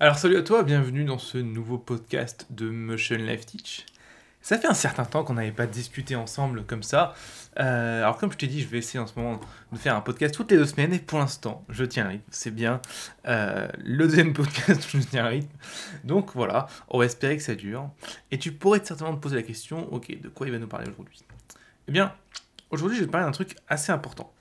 [0.00, 3.84] Alors salut à toi, bienvenue dans ce nouveau podcast de Motion Life Teach.
[4.40, 7.16] Ça fait un certain temps qu'on n'avait pas discuté ensemble comme ça.
[7.58, 9.40] Euh, alors comme je t'ai dit, je vais essayer en ce moment
[9.72, 12.24] de faire un podcast toutes les deux semaines et pour l'instant, je tiens le rythme.
[12.30, 12.80] C'est bien
[13.26, 15.50] euh, le deuxième podcast où je tiens rythme.
[16.04, 17.90] Donc voilà, on va espérer que ça dure.
[18.30, 20.88] Et tu pourrais certainement te poser la question, ok, de quoi il va nous parler
[20.88, 21.24] aujourd'hui?
[21.88, 22.14] Eh bien,
[22.70, 24.32] aujourd'hui je vais te parler d'un truc assez important.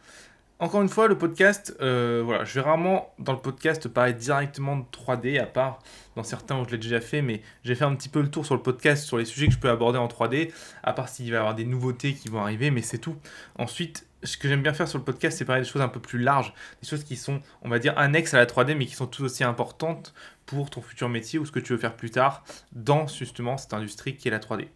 [0.60, 4.76] Encore une fois, le podcast, euh, voilà, je vais rarement dans le podcast parler directement
[4.76, 5.78] de 3D, à part
[6.16, 8.44] dans certains où je l'ai déjà fait, mais j'ai fait un petit peu le tour
[8.44, 10.52] sur le podcast sur les sujets que je peux aborder en 3D,
[10.82, 13.18] à part s'il va y avoir des nouveautés qui vont arriver, mais c'est tout.
[13.60, 16.00] Ensuite, ce que j'aime bien faire sur le podcast, c'est parler des choses un peu
[16.00, 16.52] plus larges,
[16.82, 19.24] des choses qui sont, on va dire, annexes à la 3D, mais qui sont tout
[19.24, 20.16] aussi importantes
[20.48, 23.76] pour ton futur métier ou ce que tu veux faire plus tard dans justement cette
[23.76, 24.70] industrie qui est la 3D.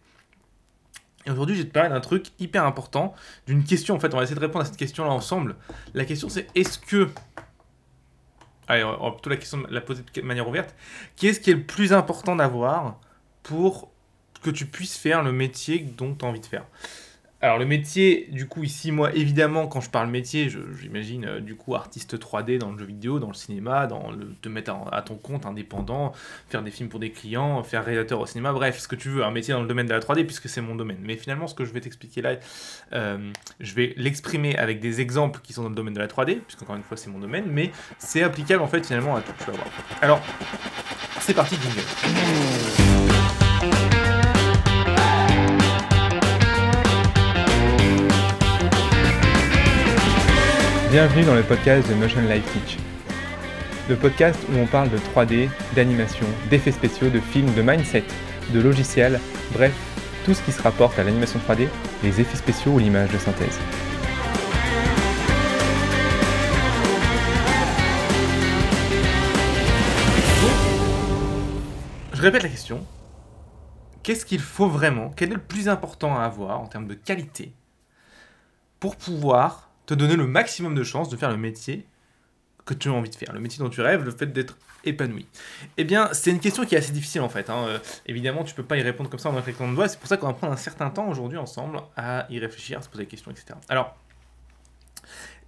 [1.26, 3.14] Et aujourd'hui, je vais te parler d'un truc hyper important,
[3.46, 4.12] d'une question en fait.
[4.12, 5.56] On va essayer de répondre à cette question-là ensemble.
[5.94, 7.08] La question c'est est-ce que.
[8.68, 10.74] Allez, on va plutôt la question la poser de manière ouverte.
[11.16, 12.98] Qu'est-ce qui est le plus important d'avoir
[13.42, 13.90] pour
[14.42, 16.64] que tu puisses faire le métier dont tu as envie de faire?
[17.42, 20.48] Alors le métier, du coup ici, moi évidemment quand je parle métier,
[20.80, 24.36] j'imagine euh, du coup artiste 3D dans le jeu vidéo, dans le cinéma, dans le
[24.40, 26.12] te mettre à, ton compte indépendant,
[26.48, 29.24] faire des films pour des clients, faire réalisateur au cinéma, bref, ce que tu veux,
[29.24, 30.98] un métier dans le domaine de la 3D puisque c'est mon domaine.
[31.02, 32.36] Mais finalement ce que je vais t'expliquer là,
[32.92, 36.38] euh, je vais l'exprimer avec des exemples qui sont dans le domaine de la 3D,
[36.38, 39.46] puisqu'encore une fois c'est mon domaine, mais c'est applicable en fait finalement à tout, tu
[39.46, 39.66] vas voir.
[40.00, 40.20] Alors,
[41.18, 41.82] c'est parti, jingle.
[50.92, 52.76] Bienvenue dans le podcast de Motion Life Teach.
[53.88, 58.04] Le podcast où on parle de 3D, d'animation, d'effets spéciaux, de films, de mindset,
[58.52, 59.18] de logiciels,
[59.54, 59.72] bref,
[60.26, 61.68] tout ce qui se rapporte à l'animation 3D,
[62.02, 63.58] les effets spéciaux ou l'image de synthèse.
[72.12, 72.86] Je répète la question.
[74.02, 77.54] Qu'est-ce qu'il faut vraiment Quel est le plus important à avoir en termes de qualité
[78.78, 81.86] pour pouvoir te donner le maximum de chances de faire le métier
[82.64, 85.26] que tu as envie de faire, le métier dont tu rêves, le fait d'être épanoui
[85.76, 87.50] Eh bien, c'est une question qui est assez difficile en fait.
[87.50, 87.64] Hein.
[87.66, 89.88] Euh, évidemment, tu peux pas y répondre comme ça en un claquement de doigts.
[89.88, 92.82] C'est pour ça qu'on va prendre un certain temps aujourd'hui ensemble à y réfléchir, à
[92.82, 93.54] se poser des questions, etc.
[93.68, 93.96] Alors,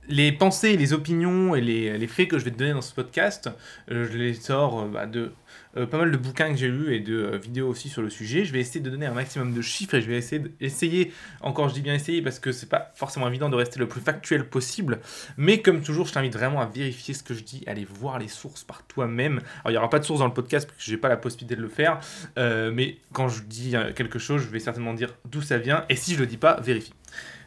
[0.08, 3.48] les pensées, les opinions et les, faits que je vais te donner dans ce podcast,
[3.90, 5.32] euh, je les sors euh, bah, de
[5.76, 8.44] euh, pas mal de bouquins que j'ai lus et de vidéos aussi sur le sujet.
[8.44, 11.68] Je vais essayer de donner un maximum de chiffres et je vais essayer, essayer encore
[11.68, 14.48] je dis bien essayer parce que c'est pas forcément évident de rester le plus factuel
[14.48, 15.00] possible.
[15.36, 18.28] Mais comme toujours, je t'invite vraiment à vérifier ce que je dis, aller voir les
[18.28, 19.40] sources par toi-même.
[19.60, 21.16] Alors il n'y aura pas de source dans le podcast parce que j'ai pas la
[21.16, 22.00] possibilité de le faire.
[22.36, 25.84] mais quand je dis quelque chose, je vais certainement dire d'où ça vient.
[25.88, 26.94] Et si je le dis pas, vérifie.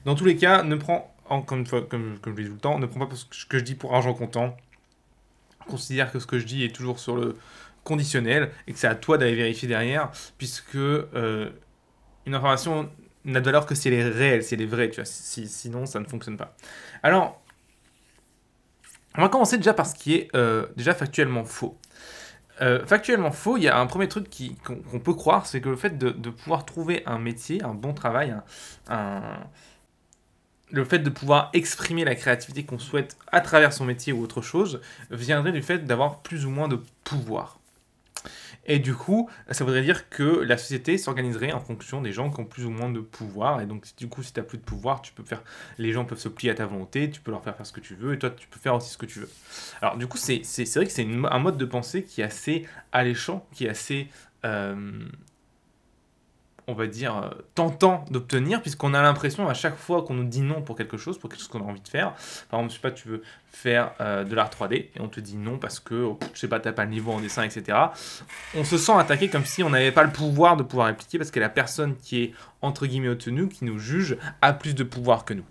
[0.06, 1.14] Dans tous les cas, ne prends
[1.52, 3.64] une fois, comme, comme je dis tout le temps, ne prends pas ce que je
[3.64, 4.56] dis pour argent comptant.
[5.68, 7.36] Considère que ce que je dis est toujours sur le
[7.88, 11.50] conditionnel et que c'est à toi d'aller vérifier derrière, puisque euh,
[12.26, 12.90] une information
[13.24, 15.06] n'a de valeur que si elle est réelle, si elle est vraie, tu vois.
[15.06, 16.54] sinon, ça ne fonctionne pas.
[17.02, 17.42] Alors,
[19.18, 21.78] on va commencer déjà par ce qui est euh, déjà factuellement faux.
[22.62, 24.28] Euh, factuellement faux, il y a un premier truc
[24.66, 28.36] qu'on peut croire, c'est que le fait de, pouvoir trouver un métier, un bon travail,
[30.72, 34.42] le fait de pouvoir exprimer la créativité qu'on souhaite à travers son métier ou autre
[34.42, 37.57] chose viendrait du fait d'avoir plus ou moins de pouvoir.
[38.66, 42.42] Et du coup, ça voudrait dire que la société s'organiserait en fonction des gens qui
[42.42, 43.62] ont plus ou moins de pouvoir.
[43.62, 45.42] Et donc, du coup, si tu n'as plus de pouvoir, tu peux faire.
[45.78, 47.80] Les gens peuvent se plier à ta volonté, tu peux leur faire faire ce que
[47.80, 49.30] tu veux, et toi, tu peux faire aussi ce que tu veux.
[49.82, 50.42] Alors, du coup, c'est
[50.76, 54.10] vrai que c'est un mode de pensée qui est assez alléchant, qui est assez.
[54.46, 55.08] Euh,
[56.68, 60.42] on va dire, euh, tentant d'obtenir, puisqu'on a l'impression à chaque fois qu'on nous dit
[60.42, 62.14] non pour quelque chose, pour quelque chose qu'on a envie de faire.
[62.50, 65.20] Par exemple, je sais pas, tu veux faire euh, de l'art 3D et on te
[65.20, 67.78] dit non parce que, oh, je sais pas, t'as pas le niveau en dessin, etc.
[68.54, 71.32] On se sent attaqué comme si on n'avait pas le pouvoir de pouvoir appliquer parce
[71.32, 75.26] que la personne qui est entre guillemets au qui nous juge, a plus de pouvoir
[75.26, 75.46] que nous.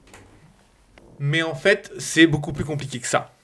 [1.18, 3.35] Mais en fait, c'est beaucoup plus compliqué que ça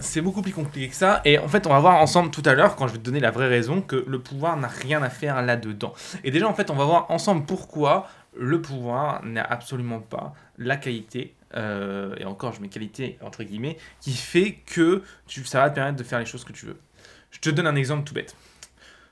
[0.00, 1.20] c'est beaucoup plus compliqué que ça.
[1.24, 3.20] Et en fait, on va voir ensemble tout à l'heure, quand je vais te donner
[3.20, 5.94] la vraie raison, que le pouvoir n'a rien à faire là-dedans.
[6.24, 10.76] Et déjà, en fait, on va voir ensemble pourquoi le pouvoir n'a absolument pas la
[10.76, 15.70] qualité, euh, et encore, je mets qualité entre guillemets, qui fait que tu, ça va
[15.70, 16.78] te permettre de faire les choses que tu veux.
[17.30, 18.36] Je te donne un exemple tout bête.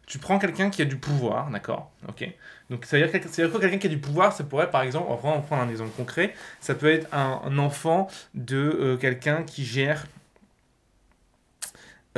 [0.07, 2.29] Tu prends quelqu'un qui a du pouvoir, d'accord Ok.
[2.69, 5.15] Donc, ça veut dire, que quelqu'un qui a du pouvoir, ça pourrait, par exemple, on
[5.15, 10.07] va prendre un exemple concret, ça peut être un, enfant de euh, quelqu'un qui gère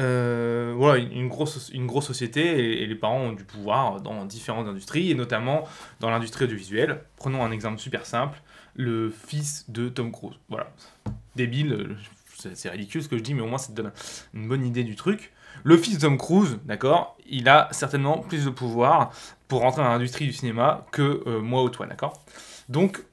[0.00, 4.67] euh, voilà, une grosse, une grosse société et, les parents ont du pouvoir dans différentes
[4.67, 5.65] industries et notamment
[6.00, 7.03] dans l'industrie audiovisuelle.
[7.17, 8.41] Prenons un exemple super simple,
[8.75, 10.39] le fils de Tom Cruise.
[10.49, 10.73] Voilà,
[11.37, 11.97] débile,
[12.55, 13.93] c'est ridicule ce que je dis, mais au moins ça te donne
[14.33, 15.33] une bonne idée du truc.
[15.65, 19.12] Le fils de Tom Cruise, d'accord, il a certainement plus de pouvoir
[19.49, 22.25] pour rentrer dans l'industrie du cinéma que euh, moi ou toi, d'accord?
[22.71, 23.05] Donc,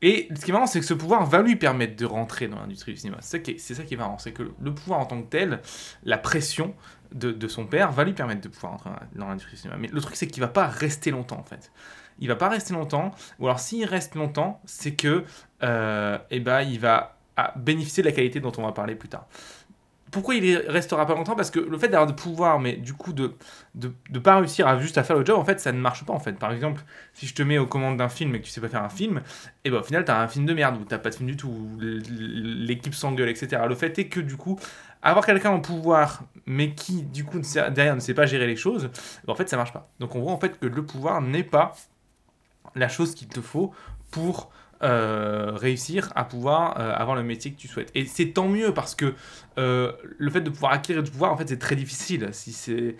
[0.00, 2.60] et ce qui est marrant, c'est que ce pouvoir va lui permettre de rentrer dans
[2.60, 3.18] l'industrie du cinéma.
[3.20, 5.60] C'est ça, qui est, marrant, c'est que le pouvoir en tant que tel,
[6.04, 6.74] la pression
[7.12, 9.78] de, son père va lui permettre de pouvoir rentrer dans l'industrie du cinéma.
[9.78, 11.72] Mais le truc, c'est qu'il va pas rester longtemps, en fait.
[12.20, 15.24] Il va pas rester longtemps, ou alors s'il reste longtemps, c'est que,
[15.62, 19.08] euh, eh ben, il va à bénéficier de la qualité dont on va parler plus
[19.08, 19.26] tard.
[20.10, 21.36] Pourquoi il restera pas longtemps?
[21.36, 23.34] Parce que le fait d'avoir de pouvoir, mais du coup de
[23.74, 26.04] de, de pas réussir à juste à faire le job, en fait, ça ne marche
[26.04, 26.32] pas en fait.
[26.32, 26.82] Par exemple,
[27.12, 28.88] si je te mets aux commandes d'un film et que tu sais pas faire un
[28.88, 29.22] film, et
[29.66, 31.36] eh ben au final t'as un film de merde ou t'as pas de film du
[31.36, 33.62] tout, l'équipe s'engueule, etc.
[33.68, 34.58] Le fait est que du coup,
[35.02, 37.40] avoir quelqu'un au pouvoir, mais qui du coup
[37.70, 38.90] derrière ne sait pas gérer les choses,
[39.26, 39.88] ben, en fait ça marche pas.
[40.00, 41.74] Donc on voit en fait que le pouvoir n'est pas
[42.74, 43.72] la chose qu'il te faut
[44.10, 44.50] pour
[44.82, 47.90] euh, réussir à pouvoir euh, avoir le métier que tu souhaites.
[47.96, 49.14] Et c'est tant mieux parce que
[49.58, 52.28] euh, le fait de pouvoir acquérir du pouvoir, en fait, c'est très difficile.
[52.32, 52.96] Si c'est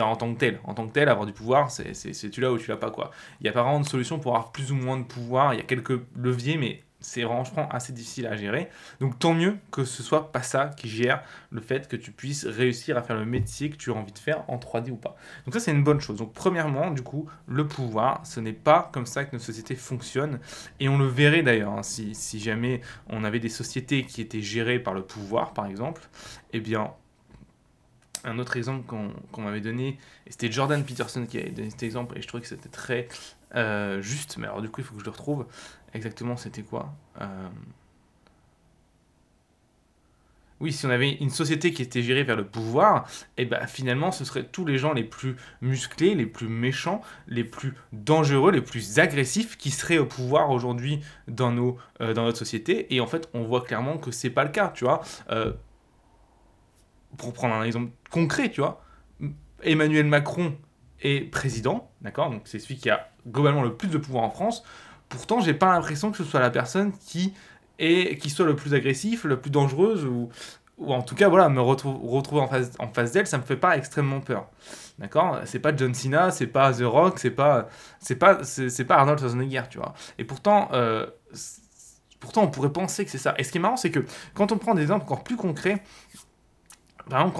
[0.00, 1.92] en tant que tel, en tant que tel, avoir du pouvoir, c'est
[2.30, 3.12] tu l'as ou tu l'as pas quoi.
[3.40, 5.54] Il n'y a pas vraiment de solution pour avoir plus ou moins de pouvoir.
[5.54, 8.68] Il y a quelques leviers, mais c'est franchement assez difficile à gérer.
[9.00, 12.44] Donc tant mieux que ce soit pas ça qui gère le fait que tu puisses
[12.44, 15.16] réussir à faire le métier que tu as envie de faire en 3D ou pas.
[15.44, 16.18] Donc ça c'est une bonne chose.
[16.18, 20.40] Donc premièrement, du coup, le pouvoir, ce n'est pas comme ça que notre société fonctionne.
[20.80, 24.42] Et on le verrait d'ailleurs, hein, si, si, jamais on avait des sociétés qui étaient
[24.42, 26.02] gérées par le pouvoir, par exemple,
[26.52, 26.92] eh bien...
[28.24, 29.96] Un autre exemple qu'on m'avait donné,
[30.26, 33.06] et c'était Jordan Peterson qui avait donné cet exemple, et je trouvais que c'était très
[33.54, 35.46] euh, juste, mais alors du coup il faut que je le retrouve
[35.94, 37.48] exactement c'était quoi euh,
[40.60, 43.64] Oui, si on avait une société qui était gérée vers le pouvoir, et eh ben
[43.66, 48.50] finalement ce seraient tous les gens les plus musclés, les plus méchants, les plus dangereux,
[48.50, 51.54] les plus agressifs qui seraient au pouvoir aujourd'hui dans,
[52.00, 52.92] euh, dans notre société.
[52.94, 55.00] Et en fait, on voit clairement que c'est pas le cas, tu vois.
[55.30, 55.52] Euh,
[57.16, 58.82] pour prendre un exemple concret, tu vois,
[59.62, 60.56] Emmanuel Macron
[61.00, 62.30] est président, d'accord?
[62.30, 64.64] Donc c'est celui qui a globalement le plus de pouvoir en France.
[65.08, 67.32] Pourtant, j'ai pas l'impression que ce soit la personne qui
[67.78, 70.28] est qui soit le plus agressif, le plus dangereuse ou
[70.78, 73.56] ou en tout cas voilà me retrouver en face en face d'elle, ça me fait
[73.56, 74.48] pas extrêmement peur.
[74.98, 75.40] D'accord?
[75.44, 77.68] C'est pas John Cena, c'est pas The Rock, c'est pas
[78.00, 79.94] c'est pas c'est pas Arnold Schwarzenegger, tu vois.
[80.18, 81.06] Et pourtant euh,
[82.20, 83.34] pourtant on pourrait penser que c'est ça.
[83.38, 85.82] Et ce qui est marrant, c'est que quand on prend des exemples encore plus concrets,
[87.08, 87.36] par exemple,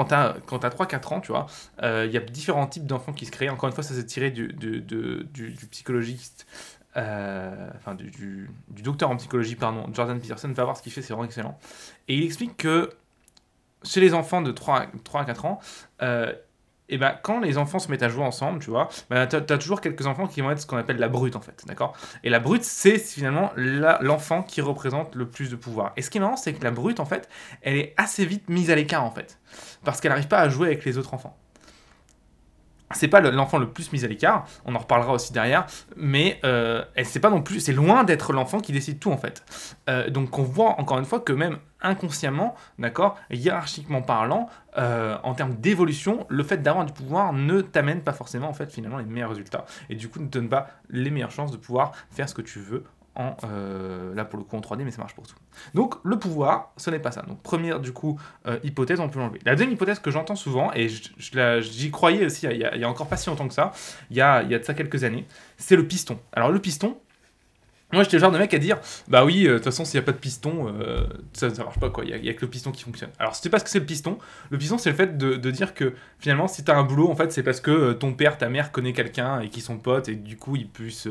[0.46, 1.46] quand tu as, 3-4 ans, tu vois,
[1.82, 3.50] euh, il y a différents types d'enfants qui se créent.
[3.50, 6.46] Encore une fois, ça s'est tiré du, du, du, du psychologiste
[6.96, 11.12] euh, enfin du, docteur en psychologie, pardon, Jordan Peterson, va voir ce qu'il fait, c'est
[11.12, 11.58] vraiment excellent.
[12.08, 12.90] Et il explique que
[13.84, 15.60] chez les enfants de 3, 3 à 4 ans,
[16.02, 16.32] euh,
[16.90, 19.58] et ben, quand les enfants se mettent à jouer ensemble, tu vois, ben, tu as,
[19.58, 21.94] toujours quelques enfants qui vont être ce qu'on appelle la brute, en fait, d'accord?
[22.24, 25.92] Et la brute, c'est finalement l'enfant qui représente le plus de pouvoir.
[25.96, 27.28] Et ce qui est marrant, c'est que la brute, en fait,
[27.60, 29.38] elle est assez vite mise à l'écart, en fait,
[29.84, 31.36] parce qu'elle n'arrive pas à jouer avec les autres enfants
[32.92, 36.84] c'est pas l'enfant le plus mis à l'écart, on en reparlera aussi derrière, mais euh,
[37.04, 39.44] c'est pas non plus, c'est loin d'être l'enfant qui décide tout en fait.
[39.88, 44.48] Euh, donc on voit encore une fois que même inconsciemment, d'accord, hiérarchiquement parlant,
[44.78, 48.72] euh, en termes d'évolution, le fait d'avoir du pouvoir ne t'amène pas forcément en fait
[48.72, 51.56] finalement les meilleurs résultats et du coup ne te donne pas les meilleures chances de
[51.56, 52.84] pouvoir faire ce que tu veux
[53.44, 55.34] euh, là pour le coup en 3D, mais ça marche pour tout.
[55.74, 57.22] Donc le pouvoir, ce n'est pas ça.
[57.22, 59.40] Donc première du coup euh, hypothèse, on peut l'enlever.
[59.44, 63.16] La deuxième hypothèse que j'entends souvent, et j'y croyais aussi il y, a, encore pas
[63.16, 63.72] si longtemps que ça,
[64.10, 66.18] il y a, il y a de ça quelques années, c'est le piston.
[66.32, 66.96] Alors le piston,
[67.90, 68.78] moi, j'étais le genre de mec à dire,
[69.08, 71.64] bah oui, euh, de toute façon, s'il n'y a pas de piston, euh, ça, ça
[71.64, 72.04] marche pas, quoi.
[72.04, 73.08] Il n'y a, que le piston qui fonctionne.
[73.18, 74.18] Alors, c'était pas ce que c'est le piston.
[74.50, 77.10] Le piston, c'est le fait de, de, dire que finalement, si tu as un boulot,
[77.10, 79.78] en fait, c'est parce que euh, ton père, ta mère connaît quelqu'un et qui sont
[79.78, 81.08] potes, et du coup, il, puisse,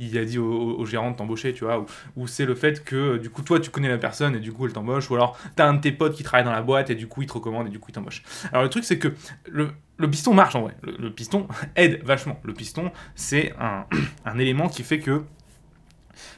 [0.00, 1.78] il a dit au, gérant de t'embaucher, tu vois.
[1.78, 4.52] Ou, ou c'est le fait que, du coup, toi, tu connais la personne et du
[4.52, 5.10] coup, elle t'embauche.
[5.10, 7.06] Ou alors, tu as un de tes potes qui travaille dans la boîte et du
[7.06, 8.22] coup, il te recommande et du coup, il t'embauche.
[8.52, 9.14] Alors, le truc, c'est que
[9.46, 10.76] le, le piston marche en vrai.
[10.82, 12.38] Le, le piston aide vachement.
[12.44, 13.86] Le piston, c'est un,
[14.26, 15.22] un élément qui fait que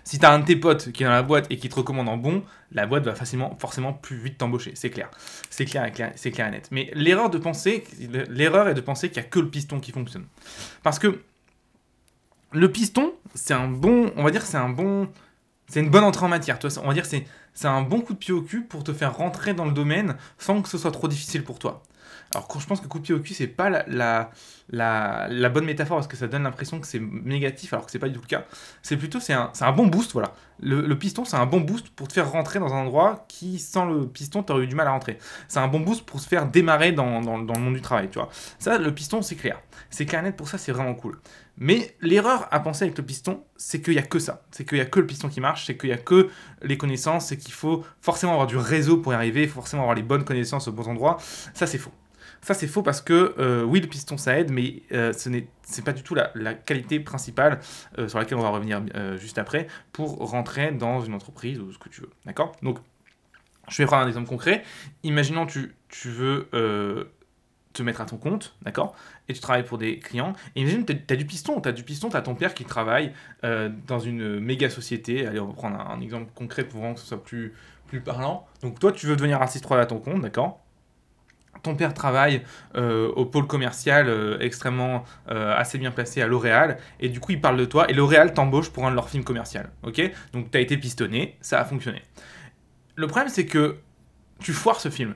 [0.04, 2.08] si t'as un de tes potes qui est dans la boîte et qui te recommande
[2.08, 5.10] en bon, la boîte va facilement, forcément plus vite t'embaucher, c'est clair.
[5.50, 6.68] C'est clair, c'est clair et net.
[6.70, 7.84] Mais l'erreur de penser,
[8.28, 10.26] l'erreur est de penser qu'il n'y a que le piston qui fonctionne.
[10.82, 11.22] Parce que
[12.52, 15.08] le piston, c'est un bon, on va dire c'est un bon,
[15.68, 16.58] c'est une bonne entrée en matière.
[16.82, 19.54] On va dire c'est un bon coup de pied au cul pour te faire rentrer
[19.54, 21.82] dans le domaine sans que ce soit trop difficile pour toi.
[22.32, 25.64] Alors je pense que coup de pied au cul, c'est pas la, la, la, bonne
[25.64, 28.20] métaphore parce que ça donne l'impression que c'est négatif alors que c'est pas du tout
[28.22, 28.44] le cas.
[28.82, 30.32] C'est plutôt c'est un, un, bon boost, voilà.
[30.62, 33.86] Le, piston, c'est un bon boost pour te faire rentrer dans un endroit qui, sans
[33.86, 35.18] le piston, t'aurais eu du mal à rentrer.
[35.48, 38.18] C'est un bon boost pour se faire démarrer dans, dans, le monde du travail, tu
[38.18, 38.28] vois.
[38.58, 39.60] Ça, le piston, c'est clair.
[39.88, 41.18] C'est clair net pour ça, c'est vraiment cool.
[41.56, 44.44] Mais l'erreur à penser avec le piston, c'est qu'il n'y a que ça.
[44.52, 46.28] C'est qu'il n'y a que le piston qui marche, c'est qu'il n'y a que
[46.62, 50.02] les connaissances, c'est qu'il faut forcément avoir du réseau pour y arriver, forcément avoir les
[50.02, 51.18] bonnes connaissances aux bons endroits.
[51.54, 51.92] Ça, c'est faux.
[52.42, 55.46] Ça, c'est faux parce que euh, oui, le piston, ça aide, mais euh, ce n'est
[55.84, 57.60] pas du tout la, qualité principale
[57.98, 58.82] euh, sur laquelle on va revenir
[59.16, 62.10] juste après pour rentrer dans une entreprise ou ce que tu veux.
[62.24, 62.52] D'accord?
[62.62, 62.78] Donc,
[63.68, 64.64] je vais prendre un exemple concret.
[65.02, 66.48] Imaginons tu, tu veux
[67.72, 68.96] te mettre à ton compte, d'accord?
[69.28, 70.32] Et tu travailles pour des clients.
[70.56, 72.64] Et imagine, tu as, du piston, tu as du piston, tu as ton père qui
[72.64, 75.26] travaille dans une méga société.
[75.26, 77.52] Allez, on va prendre un, exemple concret pour vraiment que ce soit plus,
[77.86, 78.46] plus parlant.
[78.62, 80.64] Donc toi, tu veux devenir assist 3 à ton compte, d'accord?
[81.62, 82.42] Ton père travaille
[82.76, 87.32] euh, au pôle commercial euh, extrêmement euh, assez bien placé à L'Oréal et du coup
[87.32, 89.60] il parle de toi et L'Oréal t'embauche pour un de leurs films commerciaux.
[90.32, 92.02] Donc tu as été pistonné, ça a fonctionné.
[92.96, 93.78] Le problème c'est que
[94.40, 95.14] tu foires ce film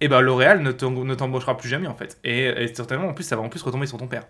[0.00, 2.18] et eh ben L'Oréal ne t'embauchera plus jamais en fait.
[2.24, 4.24] Et, certainement en plus ça va en plus retomber sur ton père.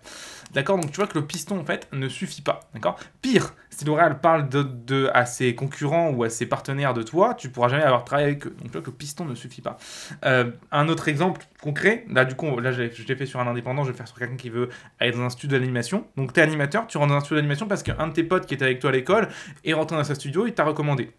[0.53, 2.61] D'accord Donc tu vois que le piston en fait ne suffit pas.
[2.73, 2.97] D'accord?
[3.21, 7.49] Pire, si L'Oréal parle de, à ses concurrents ou à ses partenaires de toi, tu
[7.49, 8.55] pourras jamais avoir travaillé avec eux.
[8.59, 9.77] Donc tu vois que le piston ne suffit pas.
[10.25, 13.83] Euh, un autre exemple concret, là du coup là je l'ai fait sur un indépendant,
[13.83, 14.69] je vais faire sur quelqu'un qui veut
[14.99, 16.05] aller dans un studio d'animation.
[16.15, 18.45] Donc tu es animateur, tu rentres dans un studio d'animation parce qu'un de tes potes
[18.45, 19.27] qui était avec toi à l'école
[19.63, 21.11] est rentré dans ce studio, il t'a recommandé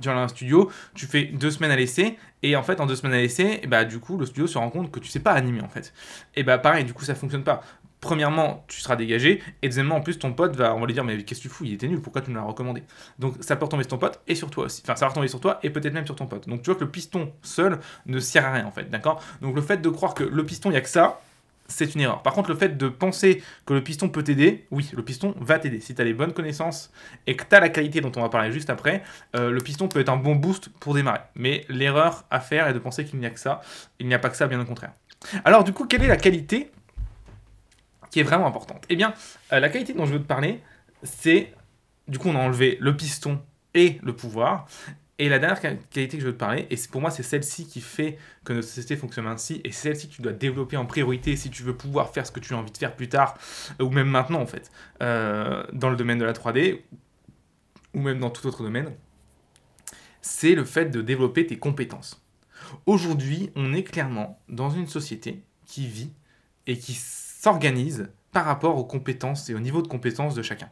[0.00, 2.86] tu vas dans un studio, tu fais deux semaines à l'essai, et en fait, en
[2.86, 5.20] deux semaines à l'essai, bah, du coup, le studio se rend compte que tu sais
[5.20, 5.92] pas animer, en fait.
[6.34, 7.62] Et bah, pareil, du coup, ça fonctionne pas.
[8.00, 11.02] Premièrement, tu seras dégagé, et deuxièmement, en plus, ton pote va, on va lui dire,
[11.02, 12.82] mais qu'est-ce que tu fous, il était nul, pourquoi tu me l'as recommandé?
[13.18, 14.82] Donc, ça peut retomber sur ton pote et sur toi aussi.
[14.84, 16.46] Enfin, ça va retomber sur toi et peut-être même sur ton pote.
[16.46, 19.22] Donc, tu vois que le piston seul ne sert à rien, en fait, d'accord?
[19.40, 21.20] Donc, le fait de croire que le piston, il n'y a que ça,
[21.68, 22.22] c'est une erreur.
[22.22, 25.58] Par contre, le fait de penser que le piston peut t'aider, oui, le piston va
[25.58, 25.80] t'aider.
[25.80, 26.92] Si tu as les bonnes connaissances
[27.26, 29.02] et que tu as la qualité dont on va parler juste après,
[29.34, 31.20] euh, le piston peut être un bon boost pour démarrer.
[31.34, 33.60] Mais l'erreur à faire est de penser qu'il n'y a que ça.
[33.98, 34.92] Il n'y a pas que ça, bien au contraire.
[35.44, 36.70] Alors, du coup, quelle est la qualité
[38.10, 38.84] qui est vraiment importante?
[38.88, 39.14] Eh bien,
[39.52, 40.60] euh, la qualité dont je veux te parler,
[41.02, 41.52] c'est.
[42.08, 43.40] Du coup, on a enlevé le piston
[43.74, 44.68] et le pouvoir.
[45.18, 47.80] Et la dernière qualité que je veux te parler, et pour moi c'est celle-ci qui
[47.80, 51.36] fait que notre société fonctionne ainsi, et c'est celle-ci que tu dois développer en priorité
[51.36, 53.38] si tu veux pouvoir faire ce que tu as envie de faire plus tard,
[53.80, 54.70] ou même maintenant en fait,
[55.02, 56.82] euh, dans le domaine de la 3D,
[57.94, 58.92] ou même dans tout autre domaine,
[60.20, 62.22] c'est le fait de développer tes compétences.
[62.84, 66.12] Aujourd'hui, on est clairement dans une société qui vit
[66.66, 70.68] et qui s'organise par rapport aux compétences et au niveau de compétences de chacun.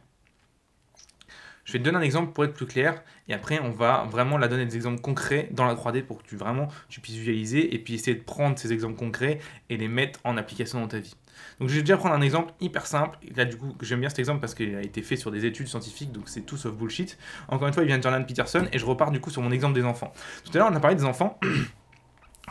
[1.65, 4.37] Je vais te donner un exemple pour être plus clair et après on va vraiment
[4.37, 7.79] la donner des exemples concrets dans la 3D pour que tu vraiment puisses visualiser et
[7.79, 11.15] puis essayer de prendre ces exemples concrets et les mettre en application dans ta vie.
[11.59, 13.17] Donc je vais déjà prendre un exemple hyper simple.
[13.35, 15.67] Là du coup j'aime bien cet exemple parce qu'il a été fait sur des études
[15.67, 17.17] scientifiques donc c'est tout sauf bullshit.
[17.47, 19.51] Encore une fois il vient de Jordan Peterson et je repars du coup sur mon
[19.51, 20.13] exemple des enfants.
[20.43, 21.39] Tout à l'heure on a parlé des enfants.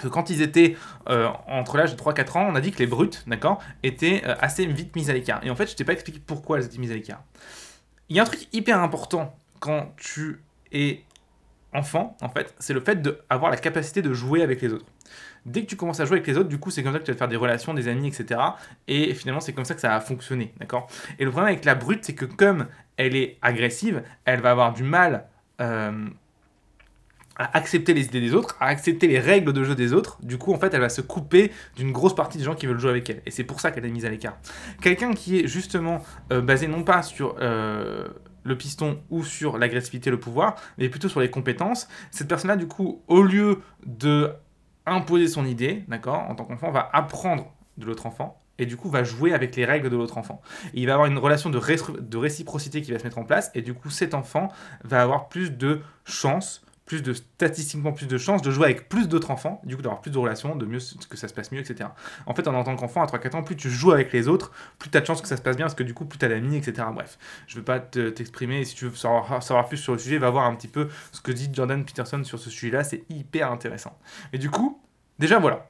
[0.00, 0.76] que quand ils étaient
[1.08, 4.34] euh, entre l'âge de 3-4 ans, on a dit que les brutes, d'accord, étaient euh,
[4.40, 5.38] assez vite mises à l'écart.
[5.44, 7.22] Et en fait, je t'ai pas expliqué pourquoi elles étaient mises à l'écart.
[8.08, 10.42] Il y a un truc hyper important quand tu
[10.72, 11.02] es
[11.72, 14.86] enfant, en fait, c'est le fait d'avoir la capacité de jouer avec les autres.
[15.46, 17.04] Dès que tu commences à jouer avec les autres, du coup, c'est comme ça que
[17.04, 18.40] tu vas faire des relations, des amis, etc.
[18.88, 20.86] Et finalement, c'est comme ça que ça a fonctionné, d'accord?
[21.18, 24.72] Et le problème avec la brute, c'est que comme elle est agressive, elle va avoir
[24.72, 25.26] du mal
[25.60, 26.06] euh,
[27.36, 30.18] à accepter les idées des autres, à accepter les règles de jeu des autres.
[30.22, 32.78] Du coup, en fait, elle va se couper d'une grosse partie des gens qui veulent
[32.78, 33.22] jouer avec elle.
[33.26, 34.36] Et c'est pour ça qu'elle est mise à l'écart.
[34.80, 38.08] Quelqu'un qui est justement euh, basé non pas sur euh,
[38.44, 42.68] le piston ou sur l'agressivité, le pouvoir, mais plutôt sur les compétences, cette personne-là, du
[42.68, 44.32] coup, au lieu de
[44.86, 48.88] imposer son idée, d'accord, en tant qu'enfant, va apprendre de l'autre enfant et du coup
[48.88, 50.40] va jouer avec les règles de l'autre enfant.
[50.74, 51.58] il va avoir une relation de,
[52.00, 54.48] de réciprocité qui va se mettre en place et du coup cet enfant
[54.84, 59.08] va avoir plus de chances plus de statistiquement plus de chances de jouer avec plus
[59.08, 61.60] d'autres enfants, du coup d'avoir plus de relations, de mieux que ça se passe mieux,
[61.60, 61.88] etc.
[62.26, 64.90] En fait, en tant qu'enfant à 3-4 ans, plus tu joues avec les autres, plus
[64.90, 66.24] tu as de chances que ça se passe bien, parce que du coup, plus tu
[66.26, 66.86] as d'amis, etc.
[66.92, 70.18] Bref, je ne veux pas t'exprimer, si tu veux savoir, savoir, plus sur le sujet,
[70.18, 73.50] va voir un petit peu ce que dit Jordan Peterson sur ce sujet-là, c'est hyper
[73.50, 73.98] intéressant.
[74.32, 74.82] Et du coup,
[75.18, 75.68] déjà voilà,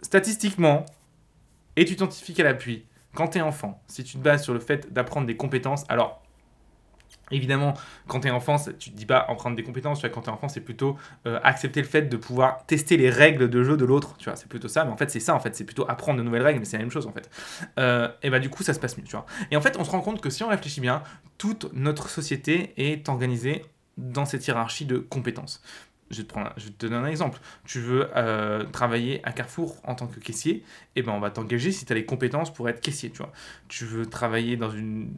[0.00, 0.84] statistiquement,
[1.76, 2.84] étude scientifique à l'appui,
[3.14, 6.22] quand tu es enfant, si tu te bases sur le fait d'apprendre des compétences, alors
[7.32, 7.74] Évidemment,
[8.06, 10.30] quand tu es enfant, tu te dis pas prendre des compétences, tu vois, quand tu
[10.30, 10.96] es enfant, c'est plutôt
[11.26, 14.36] euh, accepter le fait de pouvoir tester les règles de jeu de l'autre, tu vois,
[14.36, 16.42] c'est plutôt ça, mais en fait, c'est ça, en fait, c'est plutôt apprendre de nouvelles
[16.42, 17.28] règles, mais c'est la même chose, en fait.
[17.78, 19.04] Euh, et bah, du coup, ça se passe mieux.
[19.50, 21.02] Et en fait, on se rend compte que si on réfléchit bien,
[21.38, 23.64] toute notre société est organisée
[23.96, 25.62] dans cette hiérarchie de compétences
[26.12, 27.40] je vais, te donner un exemple.
[27.64, 30.62] Tu veux euh, travailler à Carrefour en tant que caissier, et
[30.96, 33.32] eh ben on va t'engager si tu as les compétences pour être caissier, tu vois.
[33.68, 35.10] Tu veux travailler dans une,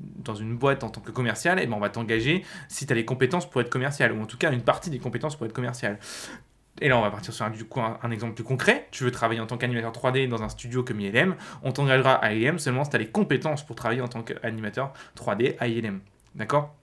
[0.57, 3.05] boîte en tant que commercial, et eh ben on va t'engager si tu as les
[3.05, 5.99] compétences pour être commercial, ou en tout cas une partie des compétences pour être commercial.
[6.81, 8.89] Et là, on va partir sur un, exemple plus concret.
[8.91, 12.33] Tu veux travailler en tant qu'animateur 3D dans un studio comme ILM, on t'engagera à
[12.33, 16.01] ILM seulement si tu as les compétences pour travailler en tant qu'animateur 3D à ILM.
[16.35, 16.75] D'accord?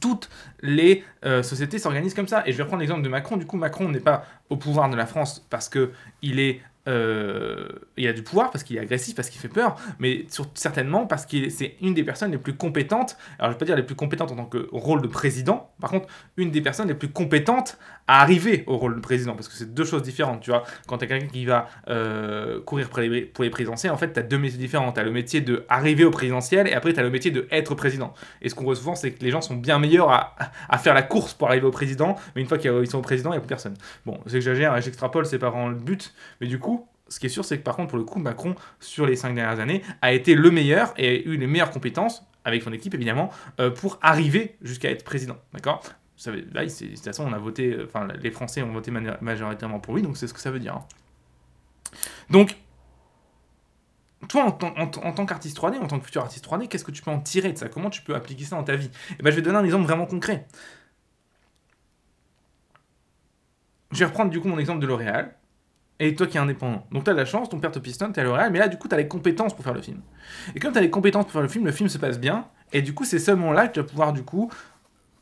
[0.00, 0.28] Toutes
[0.60, 2.42] les euh, sociétés s'organisent comme ça.
[2.46, 3.36] Et je vais reprendre l'exemple de Macron.
[3.36, 5.92] Du coup, Macron n'est pas au pouvoir de la France parce que
[6.22, 7.68] il est euh,
[7.98, 11.26] il a du pouvoir parce qu'il est agressif, parce qu'il fait peur, mais certainement parce
[11.26, 13.82] que c'est une des personnes les plus compétentes, alors je ne vais pas dire les
[13.82, 16.08] plus compétentes en tant que rôle de président, par contre,
[16.38, 19.84] une des personnes les plus compétentes arriver au rôle de président, parce que c'est deux
[19.84, 20.64] choses différentes, tu vois.
[20.86, 24.14] Quand tu as quelqu'un qui va euh, courir pour les, pour les présidentielles, en fait,
[24.14, 24.92] tu as deux métiers différents.
[24.92, 28.14] Tu as le métier d'arriver au présidentiel, et après, tu as le métier d'être président.
[28.40, 31.02] Et ce qu'on voit souvent, c'est que les gens sont bien meilleurs à, faire la
[31.02, 33.40] course pour arriver au président, mais une fois qu'ils sont au président, il n'y a
[33.40, 33.74] plus personne.
[34.06, 37.44] Bon, j'exagère, j'extrapole, c'est pas vraiment le but, mais du coup, ce qui est sûr,
[37.44, 40.34] c'est que par contre, pour le coup, Macron, sur les cinq dernières années, a été
[40.34, 44.56] le meilleur et a eu les meilleures compétences, avec son équipe évidemment, euh, pour arriver
[44.62, 45.36] jusqu'à être président.
[45.52, 45.82] D'accord?
[46.26, 49.94] Là, de toute façon, on a voté, euh, enfin, les Français ont voté majoritairement pour
[49.94, 50.74] lui, donc c'est ce que ça veut dire.
[50.74, 50.84] Hein.
[52.30, 52.56] Donc,
[54.28, 57.10] toi, en, tant qu'artiste 3D, en tant que futur artiste 3D, qu'est-ce que tu peux
[57.10, 57.68] en tirer de ça?
[57.68, 58.86] Comment tu peux appliquer ça dans ta vie?
[58.86, 60.46] Et eh ben, Je vais donner un exemple vraiment concret.
[63.92, 65.34] Je vais reprendre du coup mon exemple de L'Oréal
[65.98, 66.86] et toi qui es indépendant.
[66.92, 68.58] Donc tu as de la chance, ton père te pistonne, tu es à L'Oréal, mais
[68.58, 70.02] là du coup tu as les compétences pour faire le film.
[70.54, 72.46] Et comme tu as les compétences pour faire le film, le film se passe bien,
[72.72, 74.50] et du coup c'est seulement là que tu vas pouvoir du coup...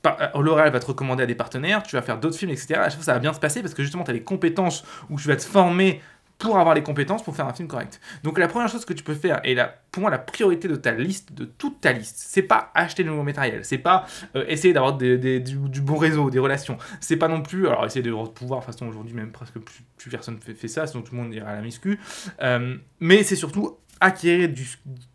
[0.06, 2.74] Euh, L'Oréal va te recommander à des partenaires, tu vas faire d'autres films, etc.
[2.74, 4.84] À chaque fois ça va bien se passer parce que justement tu as les compétences
[5.10, 6.00] où tu vas te former
[6.38, 8.00] pour avoir les compétences pour faire un film correct.
[8.22, 9.56] Donc la première chose que tu peux faire, et
[9.90, 13.08] pour moi la priorité de ta liste, de toute ta liste, c'est pas acheter de
[13.08, 17.42] nouveaux matériel, c'est pas euh, essayer d'avoir du, bon réseau, des relations, c'est pas non
[17.42, 20.68] plus, alors essayer de pouvoir, de toute façon aujourd'hui même presque plus, personne fait, fait,
[20.68, 21.98] ça, sinon tout le monde ira à la miscu,
[22.42, 24.50] euh, mais c'est surtout acquérir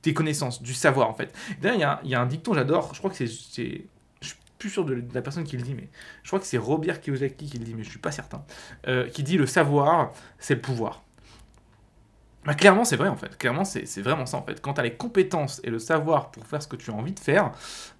[0.01, 1.31] des connaissances, du savoir en fait.
[1.61, 3.85] D'ailleurs il y, y, a un dicton, j'adore, je crois que c'est
[4.61, 5.89] plus sûr de, la personne qui le dit, mais
[6.21, 8.45] je crois que c'est Robert Kiyosaki qui le dit, mais je suis pas certain,
[8.87, 11.01] euh, qui dit le savoir, c'est le pouvoir.
[12.45, 13.37] Bah, clairement, c'est vrai en fait.
[13.37, 14.61] Clairement, c'est vraiment ça en fait.
[14.61, 17.11] Quand tu as les compétences et le savoir pour faire ce que tu as envie
[17.11, 17.51] de faire,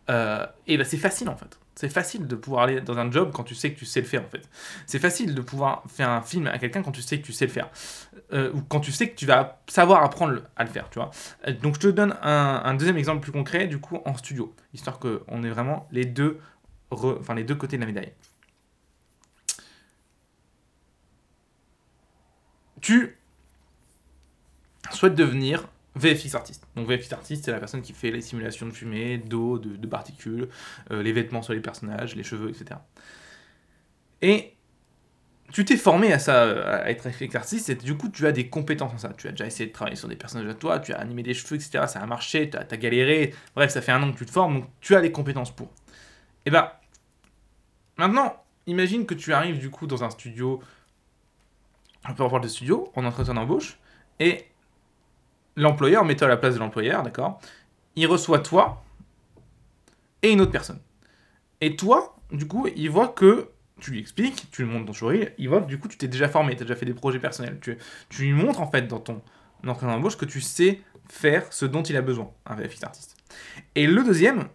[0.10, 1.60] euh, et bah, c'est facile en fait.
[1.75, 4.08] C'est facile de pouvoir aller dans un job quand tu sais que tu sais le
[4.08, 4.50] faire en fait.
[4.86, 7.46] C'est facile de pouvoir faire un film à quelqu'un quand tu sais que tu sais
[7.46, 7.70] le faire.
[8.34, 11.12] Euh, ou quand tu sais que tu vas savoir apprendre à le faire, tu vois.
[11.48, 15.00] Euh, donc je te donne un, deuxième exemple plus concret, du coup en studio, histoire
[15.00, 16.40] qu'on ait vraiment les deux,
[16.92, 18.14] enfin, les deux côtés de la médaille.
[22.81, 23.18] Tu
[24.90, 26.68] souhaite devenir VFX artiste.
[26.75, 30.48] Donc VFX artiste, c'est la personne qui fait les simulations de fumée, d'eau, de, particules,
[30.92, 32.80] euh, les vêtements sur les personnages, les cheveux, etc.
[34.22, 34.54] Et
[35.51, 38.48] tu t'es formé à ça, à être VFX artiste, et du coup tu as des
[38.50, 39.10] compétences en ça.
[39.18, 41.34] Tu as déjà essayé de travailler sur des personnages à toi, tu as animé des
[41.34, 41.86] cheveux, etc.
[41.88, 43.34] Ça a marché, tu as, galéré.
[43.56, 45.70] Bref, ça fait un an que tu te formes, donc tu as les compétences pour.
[46.46, 46.80] Et bah,
[47.98, 50.62] maintenant, imagine que tu arrives du coup dans un studio,
[52.06, 53.77] un peu importe de studio, en entretien d'embauche,
[54.20, 54.46] et
[55.55, 57.40] l'employeur, mets-toi à la place de l'employeur, d'accord?
[57.96, 58.83] Il reçoit toi
[60.22, 60.79] et une autre personne.
[61.59, 65.33] Et toi, du coup, il voit que tu lui expliques, tu lui montres ton showreel,
[65.37, 67.20] il voit que du coup, tu t'es déjà formé, tu as déjà fait des projets
[67.20, 67.59] personnels.
[67.59, 67.77] Tu,
[68.20, 69.22] lui montres en fait dans ton
[69.68, 73.16] entraînement d'embauche que tu sais faire ce dont il a besoin, un VFX artiste.
[73.75, 74.48] Et le deuxième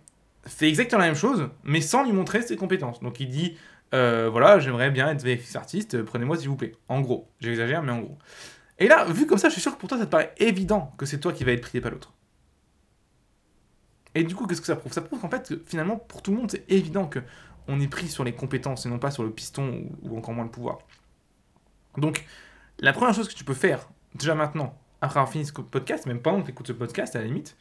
[0.47, 3.01] fait exactement la même chose, mais sans lui montrer ses compétences.
[3.01, 3.57] Donc il dit,
[3.95, 6.73] euh, voilà, j'aimerais bien être VFX artiste, prenez-moi s'il vous plaît.
[6.89, 8.19] En gros, j'exagère, mais en gros.
[8.79, 10.93] Et là, vu comme ça, je suis sûr que pour toi, ça te paraît évident
[10.99, 12.13] que c'est toi qui va être pris et pas l'autre.
[14.15, 14.93] Et du coup, qu'est-ce que ça prouve?
[14.93, 17.21] Ça prouve qu'en fait, finalement, pour tout le monde, c'est évident que
[17.69, 20.45] on est pris sur les compétences et non pas sur le piston ou, encore moins
[20.45, 20.79] le pouvoir.
[21.97, 22.25] Donc,
[22.79, 26.21] la première chose que tu peux faire, déjà maintenant, après avoir fini ce podcast, même
[26.21, 27.57] pendant que tu écoutes ce podcast, à la limite,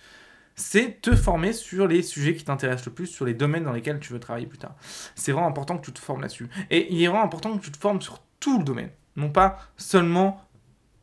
[0.56, 4.00] c'est te former sur les sujets qui t'intéressent le plus, sur les domaines dans lesquels
[4.00, 4.76] tu veux travailler plus tard.
[5.16, 6.50] C'est vraiment important que tu te formes là-dessus.
[6.70, 9.60] Et il est vraiment important que tu te formes sur tout le domaine, non pas
[9.76, 10.42] seulement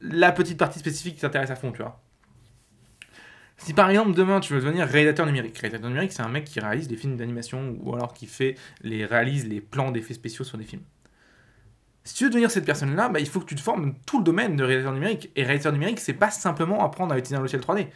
[0.03, 2.01] la petite partie spécifique qui t'intéresse à fond, tu vois.
[3.59, 6.59] Si par exemple demain tu veux devenir réalisateur numérique, réalisateur numérique c'est un mec qui
[6.59, 10.59] réalise des films d'animation ou alors qui fait les réalise les plans d'effets spéciaux sur
[10.59, 10.83] des films.
[12.03, 14.25] Si tu veux devenir cette personne-là, bah, il faut que tu te formes tout le
[14.25, 15.31] domaine de réalisateur numérique.
[15.37, 17.87] Et réalisateur numérique, c'est pas simplement apprendre à utiliser un logiciel 3D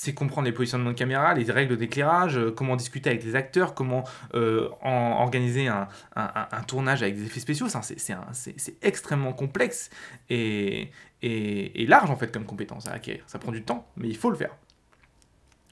[0.00, 3.74] c'est comprendre les positionnements de caméra, les règles d'éclairage, euh, comment discuter avec les acteurs,
[3.74, 5.88] comment euh, organiser un,
[6.66, 7.66] tournage avec des effets spéciaux.
[7.68, 9.90] C'est extrêmement complexe
[10.30, 10.90] et,
[11.86, 13.24] large en fait comme compétence à acquérir.
[13.26, 14.56] Ça prend du temps, mais il faut le faire.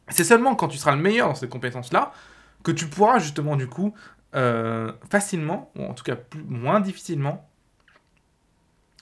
[0.08, 2.12] C'est seulement quand tu seras le meilleur dans ces compétences-là
[2.62, 3.94] que tu pourras justement du coup
[4.34, 7.48] euh, facilement, ou en tout cas moins difficilement,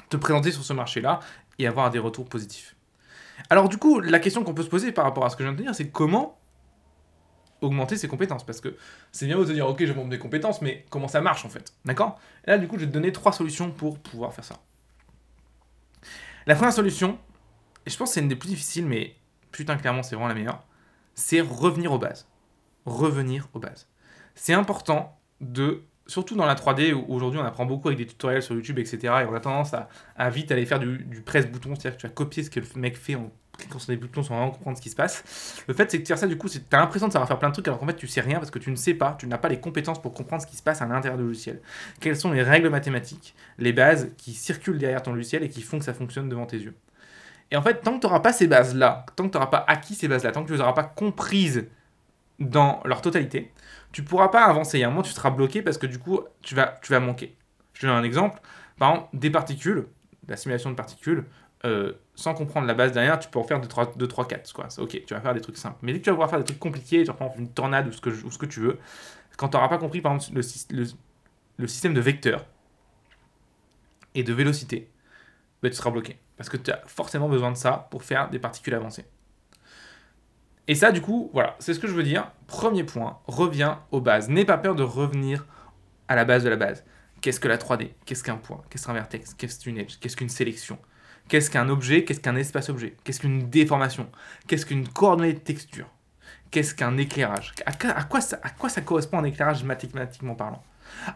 [0.08, 1.18] te présenter sur ce marché-là
[1.58, 2.75] et avoir des retours positifs.
[3.50, 5.48] Alors du coup, la question qu'on peut se poser par rapport à ce que je
[5.48, 6.38] viens de dire, c'est comment
[7.60, 8.44] augmenter ses compétences?
[8.44, 8.76] Parce que
[9.12, 11.48] c'est bien de se dire, ok, je monte des compétences, mais comment ça marche en
[11.48, 11.72] fait?
[11.84, 12.18] D'accord?
[12.46, 14.56] Là, du coup, je vais te donner trois solutions pour pouvoir faire ça.
[16.46, 17.18] La première solution,
[17.86, 19.16] et je pense que c'est une des plus difficiles, mais
[19.52, 20.64] putain, clairement, c'est vraiment la meilleure,
[21.14, 22.28] c'est revenir aux bases.
[22.84, 23.88] Revenir aux bases.
[24.36, 28.42] c'est important de surtout dans la 3D, où aujourd'hui on apprend beaucoup avec des tutoriels
[28.42, 28.98] sur YouTube, etc.
[29.02, 32.42] Et on a tendance à, vite aller faire du, presse-bouton, c'est-à-dire que tu vas copier
[32.42, 34.90] ce que le mec fait en cliquant sur des boutons sans vraiment comprendre ce qui
[34.90, 35.62] se passe.
[35.66, 37.48] Le fait, c'est que faire ça, du coup, tu as l'impression de savoir faire plein
[37.48, 39.26] de trucs, alors qu'en fait, tu sais rien parce que tu ne sais pas, tu
[39.26, 41.60] n'as pas les compétences pour comprendre ce qui se passe à l'intérieur du logiciel.
[42.00, 45.78] Quelles sont les règles mathématiques, les bases qui circulent derrière ton logiciel et qui font
[45.78, 46.74] que ça fonctionne devant tes yeux?
[47.50, 49.64] Et en fait, tant que tu n'auras pas ces bases-là, tant que tu n'auras pas
[49.68, 51.66] acquis ces bases-là, tant que tu ne les auras pas comprises
[52.38, 53.52] dans leur totalité,
[53.92, 54.78] tu pourras pas avancer.
[54.78, 56.92] Il y a un moment, tu seras bloqué parce que du coup, tu vas, tu
[56.92, 57.36] vas manquer.
[57.72, 58.40] Je te donne un exemple.
[58.78, 59.86] Par exemple, des particules,
[60.28, 61.24] la simulation de particules,
[61.64, 64.52] euh, sans comprendre la base derrière, tu peux en faire 2, 3, 2, 3 4.
[64.52, 64.68] Quoi.
[64.78, 65.78] Ok, tu vas faire des trucs simples.
[65.82, 67.92] Mais dès que tu vas vouloir faire des trucs compliqués, tu vas une tornade ou
[67.92, 68.78] ce que, ou ce que tu veux,
[69.36, 70.86] quand tu n'auras pas compris, par exemple, le, le,
[71.58, 72.44] le, système de vecteurs
[74.14, 74.90] et de vélocité,
[75.62, 76.18] bah, tu seras bloqué.
[76.36, 79.06] Parce que tu as forcément besoin de ça pour faire des particules avancées.
[80.68, 82.30] Et ça, du coup, voilà, c'est ce que je veux dire.
[82.48, 84.28] Premier point, reviens aux bases.
[84.28, 85.46] N'aie pas peur de revenir
[86.08, 86.84] à la base de la base.
[87.20, 88.62] Qu'est-ce que la 3D Qu'est-ce qu'un point?
[88.68, 89.34] Qu'est-ce qu'un vertex?
[89.34, 89.98] Qu'est-ce qu'une edge?
[90.00, 90.78] Qu'est-ce qu'une sélection?
[91.28, 92.04] Qu'est-ce qu'un objet?
[92.04, 94.08] Qu'est-ce qu'un espace-objet Qu'est-ce qu'une déformation?
[94.46, 95.86] Qu'est-ce qu'une coordonnée de texture?
[96.50, 97.52] Qu'est-ce qu'un éclairage?
[97.64, 100.62] À, quoi ça, à quoi ça correspond un éclairage mathématiquement parlant?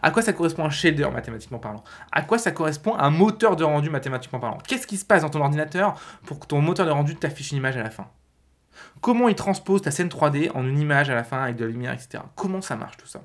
[0.01, 1.83] À quoi ça correspond un shader mathématiquement parlant?
[2.11, 4.57] À quoi ça correspond un moteur de rendu mathématiquement parlant?
[4.67, 7.57] Qu'est-ce qui se passe dans ton ordinateur pour que ton moteur de rendu t'affiche une
[7.57, 8.07] image à la fin?
[9.01, 11.71] Comment il transpose ta scène 3D en une image à la fin avec de la
[11.71, 12.23] lumière, etc.
[12.35, 13.21] Comment ça marche tout ça?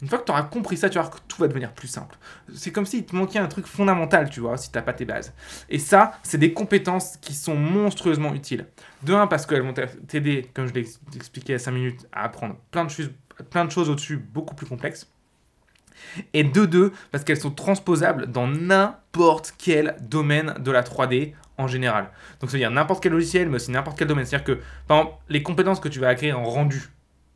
[0.00, 1.88] Une fois que tu auras compris ça, tu vas voir que tout va devenir plus
[1.88, 2.16] simple.
[2.54, 5.04] C'est comme s'il te manquait un truc fondamental, tu vois, si tu n'as pas tes
[5.04, 5.34] bases.
[5.68, 8.66] Et ça, c'est des compétences qui sont monstrueusement utiles.
[9.02, 12.56] De un, parce qu'elles vont t'aider, comme je l'ai expliqué à 5 minutes, à apprendre
[12.70, 13.10] plein de choses,
[13.50, 15.08] plein de choses au-dessus beaucoup plus complexes.
[16.32, 21.66] Et de deux, parce qu'elles sont transposables dans n'importe quel domaine de la 3D en
[21.66, 22.10] général.
[22.40, 24.24] Donc, c'est-à-dire n'importe quel logiciel, mais aussi n'importe quel domaine.
[24.24, 26.88] C'est-à-dire que, par exemple, les compétences que tu vas acquérir en rendu,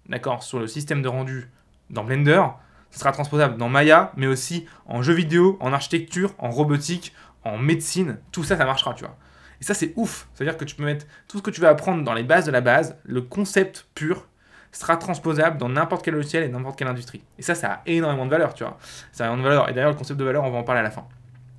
[0.08, 1.50] d'accord, sur le système de rendu
[1.90, 2.42] dans Blender,
[2.90, 7.58] ce sera transposable dans Maya, mais aussi en jeux vidéo, en architecture, en robotique, en
[7.58, 8.18] médecine.
[8.30, 9.16] Tout ça, ça marchera, tu vois.
[9.60, 10.28] Et ça, c'est ouf.
[10.34, 12.50] C'est-à-dire que tu peux mettre tout ce que tu vas apprendre dans les bases de
[12.50, 14.26] la base, le concept pur,
[14.72, 17.22] sera transposable dans n'importe quel logiciel et n'importe quelle industrie.
[17.38, 18.78] Et ça, ça a énormément de valeur, tu vois.
[19.12, 19.68] Ça a énormément de valeur.
[19.68, 21.06] Et d'ailleurs, le concept de valeur, on va en parler à la fin.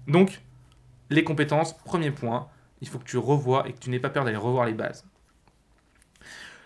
[0.07, 0.41] Donc,
[1.09, 2.47] les compétences, premier point,
[2.83, 5.05] il faut que tu revoies et que tu n'aies pas peur d'aller revoir les bases.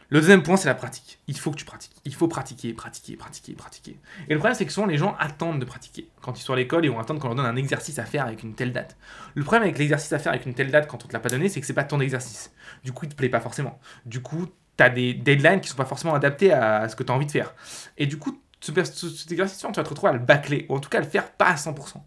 [0.10, 1.20] Le deuxième point, c'est la pratique.
[1.28, 1.96] Il faut que tu pratiques.
[2.06, 4.00] Il faut pratiquer, pratiquer, pratiquer, pratiquer.
[4.28, 6.10] Et le problème, c'est que souvent, les gens attendent de pratiquer.
[6.22, 8.26] Quand ils sont à l'école, ils vont attendre qu'on leur donne un exercice à faire
[8.26, 8.98] avec une telle date.
[9.36, 11.30] Le problème avec l'exercice à faire avec une telle date, quand on te l'a pas
[11.30, 12.52] donné, c'est que c'est pas ton exercice.
[12.84, 13.80] Du coup, il te plaît pas forcément.
[14.06, 17.12] Du coup, tu as des deadlines qui sont pas forcément adaptés à ce que tu
[17.12, 17.54] as envie de faire.
[17.98, 20.90] Et du coup, cet exercice, tu vas te retrouver à le bâcler, ou en tout
[20.90, 22.02] cas à le faire pas à 100%.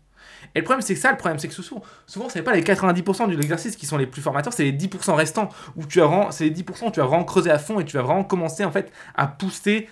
[0.55, 2.63] Et le problème, c'est que ça, le problème, c'est que souvent, souvent c'est pas les
[2.63, 6.29] 90% de l'exercice qui sont les plus formateurs, c'est les 10% restants où tu as
[6.31, 8.65] c'est les 10% où tu vas vraiment creuser à fond et tu vas vraiment commencer
[8.65, 9.89] en fait à pousser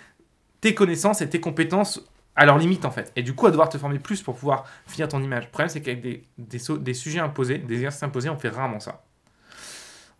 [0.61, 2.01] tes connaissances et tes compétences
[2.35, 3.11] à leur limite en fait.
[3.15, 5.45] Et du coup, à devoir te former plus pour pouvoir finir ton image.
[5.45, 8.79] Le problème, c'est qu'avec des, des, des sujets imposés, des exercices imposés, on fait rarement
[8.79, 9.03] ça.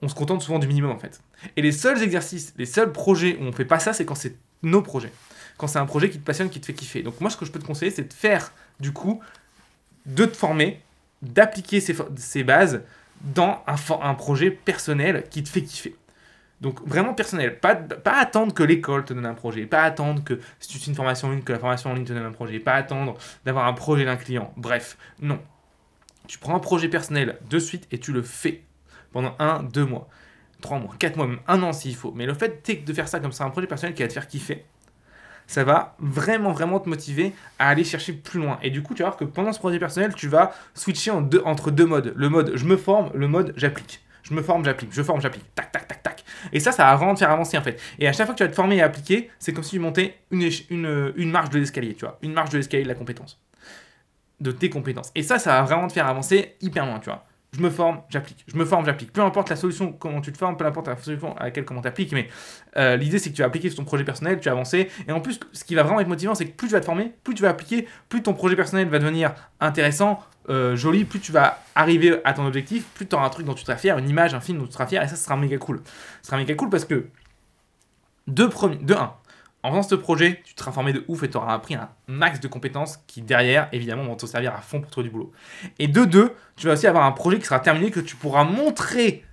[0.01, 1.21] On se contente souvent du minimum en fait.
[1.55, 4.35] Et les seuls exercices, les seuls projets où on fait pas ça, c'est quand c'est
[4.63, 5.11] nos projets.
[5.57, 7.03] Quand c'est un projet qui te passionne, qui te fait kiffer.
[7.03, 9.21] Donc moi, ce que je peux te conseiller, c'est de faire du coup
[10.09, 10.81] de te former,
[11.21, 12.81] d'appliquer ces, bases
[13.21, 15.95] dans un, un, projet personnel qui te fait kiffer.
[16.61, 20.39] Donc vraiment personnel, pas, pas attendre que l'école te donne un projet, pas attendre que
[20.59, 22.31] si tu fais une formation en ligne, que la formation en ligne te donne un
[22.31, 24.53] projet, pas attendre d'avoir un projet d'un client.
[24.57, 25.39] Bref, non.
[26.27, 28.63] Tu prends un projet personnel de suite et tu le fais
[29.13, 30.09] pendant un, deux mois,
[30.61, 32.11] trois mois, quatre mois, même un an s'il faut.
[32.11, 34.27] Mais le fait de faire ça comme ça, un projet personnel qui va te faire
[34.27, 34.65] kiffer,
[35.49, 38.59] ça va vraiment, vraiment te motiver à aller chercher plus loin.
[38.61, 41.71] Et du coup, tu vas voir que pendant ce projet personnel, tu vas switcher entre
[41.71, 42.13] deux modes.
[42.15, 43.99] Le mode je me forme, le mode j'applique.
[44.21, 45.43] Je me forme, j'applique, je forme, j'applique.
[45.55, 46.23] Tac, tac, tac, tac.
[46.53, 47.81] Et ça, ça va vraiment te faire avancer en fait.
[47.97, 49.79] Et à chaque fois que tu vas te former et appliquer, c'est comme si tu
[49.79, 52.19] montais une, une, une marche de l'escalier, tu vois.
[52.21, 53.41] Une marche de l'escalier de la compétence.
[54.39, 55.11] De tes compétences.
[55.15, 58.01] Et ça, ça va vraiment te faire avancer hyper loin, tu vois je me forme,
[58.09, 58.45] j'applique.
[58.47, 59.11] Je me forme, j'applique.
[59.11, 61.81] Peu importe la solution, comment tu te formes, peu importe la solution à laquelle comment
[61.81, 62.27] tu appliques, mais
[62.77, 64.89] euh, l'idée c'est que tu vas appliquer ton projet personnel, tu vas avancer.
[65.07, 66.85] Et en plus, ce qui va vraiment être motivant, c'est que plus tu vas te
[66.85, 71.19] former, plus tu vas appliquer, plus ton projet personnel va devenir intéressant, euh, joli, plus
[71.19, 73.97] tu vas arriver à ton objectif, plus tu auras un truc dont tu seras fier,
[73.97, 75.81] une image, un film dont tu seras fier, et ça, ce sera méga cool.
[76.21, 77.07] Ce sera méga cool parce que,
[78.27, 79.13] de, premier, de un,
[79.61, 81.89] en faisant ce projet, tu te seras formé de ouf et tu auras appris un
[82.07, 85.31] max de compétences qui, derrière, évidemment, vont te servir à fond pour trouver du boulot.
[85.79, 88.45] Et de deux, tu vas aussi avoir un projet qui sera terminé que tu pourras
[88.45, 89.25] montrer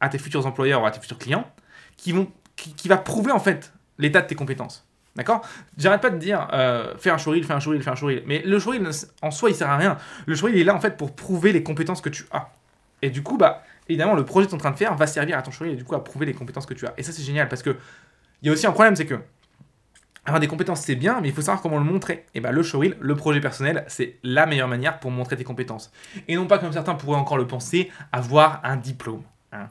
[0.00, 1.50] à tes futurs employeurs ou à tes futurs clients
[1.96, 4.86] qui, vont, qui, va prouver en fait l'état de tes compétences.
[5.14, 5.42] D'accord?
[5.78, 8.22] J'arrête pas de dire euh, fais un showreel, fais un showreel, fais un showreel.
[8.26, 8.88] Mais le showreel
[9.22, 9.96] en soi, il sert à rien.
[10.26, 12.50] Le showreel est là en fait pour prouver les compétences que tu as.
[13.02, 15.06] Et du coup, bah, évidemment, le projet que tu es en train de faire va
[15.06, 16.94] servir à ton showreel et du coup à prouver les compétences que tu as.
[16.98, 17.76] Et ça, c'est génial parce que
[18.42, 19.18] il y a aussi un problème, c'est que
[20.26, 22.26] avoir des compétences, c'est bien, mais il faut savoir comment le montrer.
[22.34, 25.92] Et bah, le showreel, le projet personnel, c'est la meilleure manière pour montrer tes compétences.
[26.26, 29.22] Et non pas, comme certains pourraient encore le penser, avoir un diplôme.
[29.52, 29.70] Hein.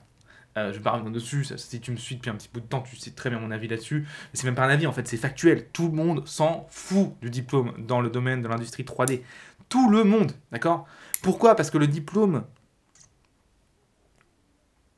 [0.57, 2.95] Euh, je parle dessus, si tu me suis depuis un petit bout de temps, tu
[2.95, 4.01] sais très bien mon avis là-dessus.
[4.01, 5.67] Mais c'est même pas un avis, en fait, c'est factuel.
[5.73, 9.21] Tout le monde s'en fout du diplôme dans le domaine de l'industrie 3D.
[9.67, 10.87] Tout le monde, d'accord?
[11.21, 11.55] Pourquoi?
[11.55, 12.45] Parce que le diplôme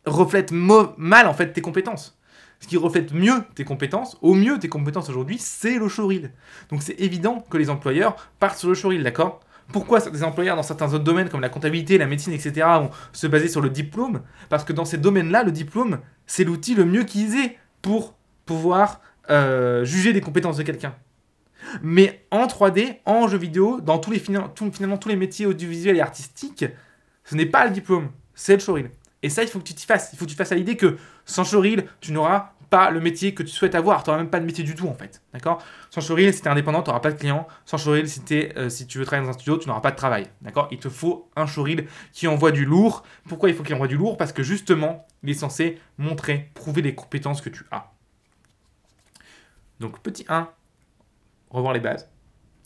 [0.06, 2.17] reflète mal, en fait, tes compétences
[2.60, 6.32] ce qui reflète mieux tes compétences, au mieux tes compétences aujourd'hui, c'est le showreel.
[6.70, 9.42] Donc c'est évident que les employeurs partent sur le showreel, d'accord?
[9.72, 12.66] Pourquoi des employeurs dans certains autres domaines comme la comptabilité, la médecine, etc.
[12.80, 14.22] vont se baser sur le diplôme?
[14.50, 18.16] Parce que dans ces domaines-là, le diplôme, c'est l'outil le mieux qu'ils aient pour
[18.46, 20.96] pouvoir euh, juger des compétences de quelqu'un.
[21.82, 26.02] Mais en 3D, en jeu vidéo, dans tous les, finalement tous les métiers audiovisuels et
[26.02, 26.66] artistiques,
[27.26, 28.90] ce n'est pas le diplôme, c'est le showreel.
[29.28, 30.12] Et ça, il faut que tu t'y fasses.
[30.14, 33.34] Il faut que tu fasses à l'idée que sans showreel, tu n'auras pas le métier
[33.34, 34.04] que tu souhaites avoir.
[34.04, 35.22] Tu n'auras même pas de métier du tout, en fait.
[35.34, 35.62] D'accord?
[35.90, 37.46] Sans showreel, si tu es indépendant, tu n'auras pas de client.
[37.66, 39.98] Sans showreel, si, euh, si tu veux travailler dans un studio, tu n'auras pas de
[39.98, 40.28] travail.
[40.42, 40.70] D'accord?
[40.72, 43.04] Il te faut un showreel qui envoie du lourd.
[43.28, 44.16] Pourquoi il faut qu'il envoie du lourd?
[44.16, 47.92] Parce que justement, il est censé montrer, prouver les compétences que tu as.
[49.82, 50.48] Donc, petit 1,
[51.50, 52.10] revoir les bases.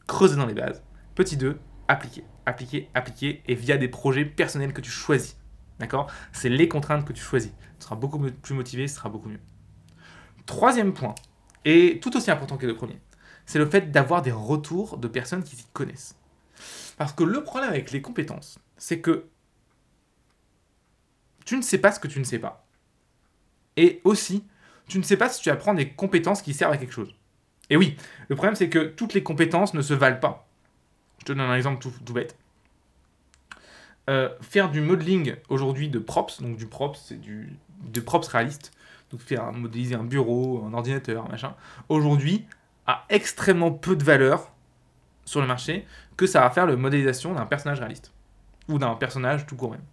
[0.05, 0.83] Creuser dans les bases.
[1.15, 2.23] Petit 2, appliquer.
[2.45, 3.41] Appliquer, appliquer.
[3.47, 5.40] Et via des projets personnels que tu choisis.
[5.81, 6.11] D'accord?
[6.31, 7.51] C'est les contraintes que tu choisis.
[7.79, 9.39] Tu seras beaucoup plus motivé, ce sera beaucoup mieux.
[10.45, 11.15] Troisième point,
[11.65, 12.99] et tout aussi important que le premier,
[13.47, 16.15] c'est le fait d'avoir des retours de personnes qui s'y connaissent.
[16.97, 19.25] Parce que le problème avec les compétences, c'est que
[21.45, 22.67] tu ne sais pas ce que tu ne sais pas.
[23.75, 24.45] Et aussi,
[24.87, 27.15] tu ne sais pas si tu apprends des compétences qui servent à quelque chose.
[27.71, 30.47] Et oui, le problème c'est que toutes les compétences ne se valent pas.
[31.17, 32.37] Je te donne un exemple tout bête.
[34.11, 37.57] Euh, faire du modeling aujourd'hui de props, donc du props, c'est du
[38.05, 38.73] props réaliste,
[39.09, 41.55] donc faire modéliser un bureau, un ordinateur, machin,
[41.87, 42.45] aujourd'hui
[42.87, 44.51] a extrêmement peu de valeur
[45.23, 45.85] sur le marché
[46.17, 48.11] que ça va faire la modélisation d'un personnage réaliste
[48.67, 49.85] ou d'un personnage tout court même.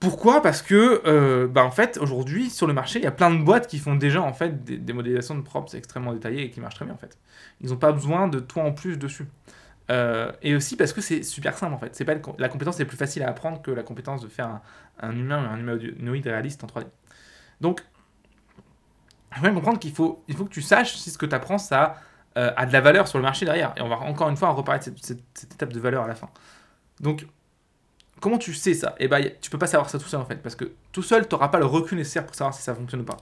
[0.00, 0.42] Pourquoi?
[0.42, 3.42] Parce que, euh, bah en fait, aujourd'hui, sur le marché, il y a plein de
[3.42, 6.60] boîtes qui font déjà en fait des, des modélisations de props extrêmement détaillées et qui
[6.60, 7.16] marchent très bien en fait.
[7.60, 9.28] Ils n'ont pas besoin de toi en plus dessus.
[9.90, 11.94] Euh, et aussi parce que c'est super simple en fait.
[11.94, 14.60] C'est pas la compétence est plus facile à apprendre que la compétence de faire
[15.00, 16.86] un, humain ou un humanoïde réaliste en 3D.
[17.60, 17.82] Donc,
[19.36, 21.58] il faut comprendre qu'il faut, il faut que tu saches si ce que tu apprends
[21.58, 21.96] ça
[22.36, 23.72] euh, a de la valeur sur le marché derrière.
[23.76, 26.14] Et on va encore une fois reparler de cette, cette, étape de valeur à la
[26.14, 26.28] fin.
[27.00, 27.26] Donc,
[28.20, 28.94] comment tu sais ça?
[28.98, 31.26] Eh ben, tu peux pas savoir ça tout seul en fait, parce que tout seul,
[31.26, 33.16] tu n'auras pas le recul nécessaire pour savoir si ça fonctionne ou pas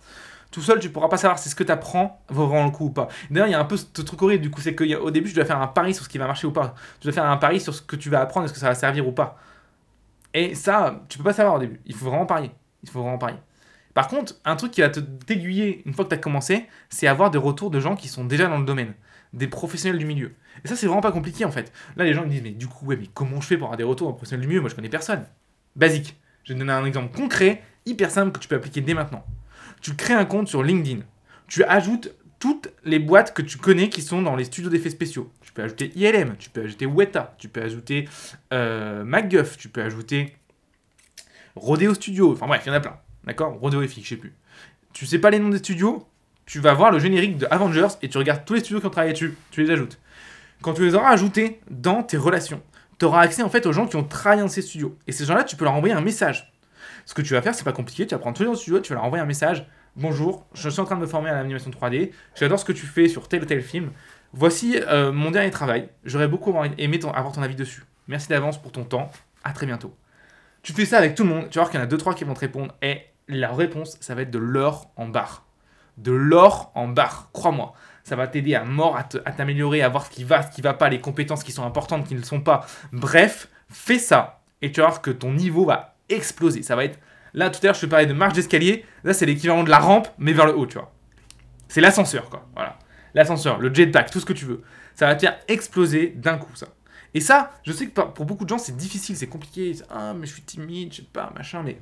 [0.50, 2.86] tout seul, tu pourras pas savoir si ce que tu apprends vaut vraiment le coup
[2.86, 3.08] ou pas.
[3.30, 5.34] D'ailleurs, il y a un peu ce truc horrible, du coup, c'est qu'au début, tu
[5.34, 6.74] dois faire un pari sur ce qui va marcher ou pas.
[7.00, 8.74] Tu dois faire un pari sur ce que tu vas apprendre, est-ce que ça va
[8.74, 9.38] servir ou pas.
[10.34, 11.80] Et ça, tu peux pas savoir au début.
[11.86, 12.50] Il faut vraiment parier.
[12.82, 13.38] Il faut vraiment parier.
[13.94, 17.06] Par contre, un truc qui va te t'aiguiller une fois que tu as commencé, c'est
[17.06, 18.92] avoir des retours de gens qui sont déjà dans le domaine,
[19.32, 20.34] des professionnels du milieu.
[20.64, 21.72] Et ça, c'est vraiment pas compliqué en fait.
[21.96, 23.84] Là, les gens me disent, mais du coup, ouais, comment je fais pour avoir des
[23.84, 24.60] retours de professionnels du milieu?
[24.60, 25.24] Moi, je connais personne.
[25.76, 26.20] Basique.
[26.44, 29.24] Je vais te donner un exemple concret, hyper simple, que tu peux appliquer dès maintenant
[29.86, 31.02] tu crées un compte sur LinkedIn.
[31.46, 35.30] Tu ajoutes toutes les boîtes que tu connais qui sont dans les studios d'effets spéciaux.
[35.42, 38.08] Tu peux ajouter ILM, tu peux ajouter Weta, tu peux ajouter
[38.52, 40.34] euh, MacGuff, tu peux ajouter
[41.54, 42.32] Rodeo Studio.
[42.32, 42.96] Enfin bref, il y en a plein.
[43.22, 43.60] D'accord?
[43.60, 44.34] Rodeo FX, je sais plus.
[44.92, 46.04] Tu sais pas les noms des studios,
[46.46, 48.90] tu vas voir le générique de Avengers et tu regardes tous les studios qui ont
[48.90, 49.36] travaillé dessus.
[49.52, 50.00] Tu les ajoutes.
[50.62, 52.60] Quand tu les auras ajoutés dans tes relations,
[52.98, 54.98] tu auras accès en fait aux gens qui ont travaillé dans ces studios.
[55.06, 56.52] Et ces gens-là, tu peux leur envoyer un message.
[57.04, 58.04] Ce que tu vas faire, c'est pas compliqué.
[58.04, 59.64] Tu vas prendre tous les studios, tu vas leur envoyer un message.
[59.98, 62.10] Bonjour, je suis en train de me former à l'animation 3D.
[62.34, 63.92] J'adore ce que tu fais sur tel ou tel film.
[64.34, 65.88] Voici euh, mon dernier travail.
[66.04, 67.82] J'aurais beaucoup aimé avoir ton avis dessus.
[68.06, 69.10] Merci d'avance pour ton temps.
[69.42, 69.96] À très bientôt.
[70.62, 71.48] Tu fais ça avec tout le monde.
[71.48, 72.74] Tu vas voir qu'il y en a 2-3 qui vont te répondre.
[72.82, 75.46] Et la réponse, ça va être de l'or en barre.
[75.96, 77.30] De l'or en barre.
[77.32, 77.72] Crois-moi.
[78.04, 80.74] Ça va t'aider à mort, à t'améliorer, à voir ce qui va, ce qui va
[80.74, 82.66] pas, les compétences qui sont importantes, qui ne le sont pas.
[82.92, 84.42] Bref, fais ça.
[84.60, 86.62] Et tu vas voir que ton niveau va exploser.
[86.62, 86.98] Ça va être.
[87.36, 88.84] Là, tout à l'heure, je te parlais de marche d'escalier.
[89.04, 90.92] Là, c'est l'équivalent de la rampe, mais vers le haut, tu vois.
[91.68, 92.48] C'est l'ascenseur, quoi.
[92.54, 92.78] Voilà.
[93.14, 94.62] L'ascenseur, le jetpack, tout ce que tu veux.
[94.94, 96.68] Ça va te faire exploser d'un coup, ça.
[97.12, 99.76] Et ça, je sais que pour beaucoup de gens, c'est difficile, c'est compliqué.
[99.90, 101.78] Ah, mais je suis timide, je sais pas, machin, mais.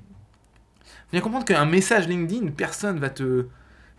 [0.83, 3.47] Faut bien comprendre qu'un message LinkedIn, personne va te.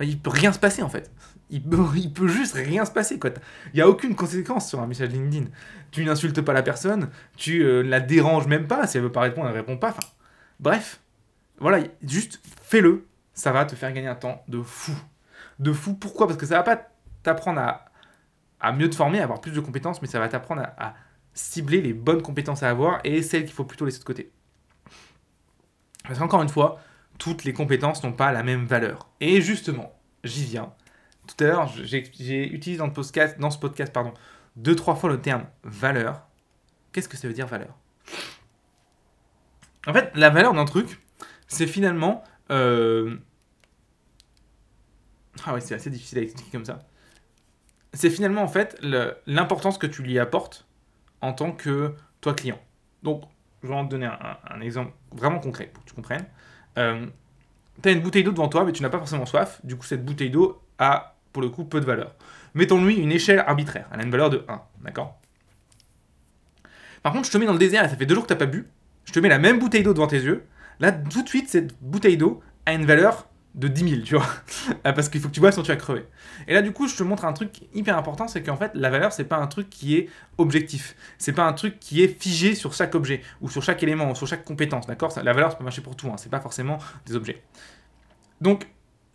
[0.02, 1.10] Il peut rien se passer, en fait.
[1.50, 1.78] Il peut,
[2.14, 3.30] peut juste rien se passer, quoi.
[3.74, 5.46] Il n'y a aucune conséquence sur un message LinkedIn.
[5.92, 8.88] Tu n'insultes pas la personne, tu euh, la déranges même pas.
[8.88, 9.90] Si elle veut pas répondre, elle répond pas.
[9.90, 10.08] Enfin,
[10.60, 11.00] Bref,
[11.60, 14.94] voilà, juste fais-le, ça va te faire gagner un temps de fou.
[15.60, 16.28] De fou, pourquoi?
[16.28, 16.90] Parce que ça va pas
[17.24, 17.62] t'apprendre
[18.60, 20.96] à, mieux te former, à avoir plus de compétences, mais ça va t'apprendre à,
[21.34, 24.32] cibler les bonnes compétences à avoir et celles qu'il faut plutôt laisser de côté.
[26.04, 26.80] Parce qu'encore une fois,
[27.18, 29.10] toutes les compétences n'ont pas la même valeur.
[29.20, 30.74] Et justement, j'y viens.
[31.28, 34.14] tout à l'heure, j'ai j'ai utilisé dans, le podcast, dans ce podcast pardon,
[34.56, 36.26] deux, trois fois le terme valeur.
[36.94, 37.76] Qu'est-ce que ça veut dire valeur?
[39.88, 41.05] En fait, la valeur d'un truc,
[41.48, 42.24] c'est finalement.
[42.52, 43.18] euh,
[45.46, 46.80] Ah oui, c'est assez difficile à expliquer comme ça.
[47.94, 48.78] C'est finalement en fait
[49.26, 50.66] l'importance que tu lui apportes
[51.22, 52.60] en tant que toi client.
[53.04, 53.24] Donc,
[53.64, 56.26] je vais en te donner un, un exemple vraiment concret pour que tu comprennes.
[56.78, 57.06] Euh,
[57.84, 59.62] tu as une bouteille d'eau devant toi, mais tu n'as pas forcément soif.
[59.64, 62.16] Du coup, cette bouteille d'eau a, pour le coup, peu de valeur.
[62.54, 63.88] Mettons-lui une échelle arbitraire.
[63.94, 65.20] Elle a une valeur de 1, d'accord?
[67.04, 68.34] Par contre, je te mets dans le désert et ça fait deux jours que tu
[68.34, 68.68] n'as pas bu.
[69.06, 70.46] Je te mets la même bouteille d'eau devant tes yeux.
[70.80, 74.28] Là, tout de suite, cette bouteille d'eau a une valeur de 10 000, tu vois.
[74.84, 76.06] Parce qu'il faut que tu boives sinon tu vas crever.
[76.48, 78.90] Et là, du coup, je te montre un truc hyper important, c'est qu'en fait, la
[78.90, 80.96] valeur, c'est pas un truc qui est objectif.
[81.18, 84.16] C'est pas un truc qui est figé sur chaque objet, ou sur chaque élément, ou
[84.16, 85.14] sur chaque compétence, d'accord?
[85.24, 86.18] La valeur, ça peut marcher pour tout, hein.
[86.18, 87.42] c'est pas forcément des objets.
[88.42, 88.68] Donc,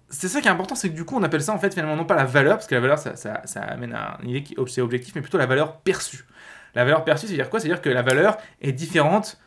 [0.08, 1.94] c'est ça qui est important, c'est que du coup, on appelle ça en fait finalement
[1.94, 4.56] non pas la valeur, parce que la valeur, ça, ça, amène à une idée qui
[4.68, 6.24] c'est objectif, mais plutôt la valeur perçue.
[6.74, 7.60] La valeur perçue, c'est-à-dire quoi?
[7.60, 9.38] C'est-à-dire que la valeur est différente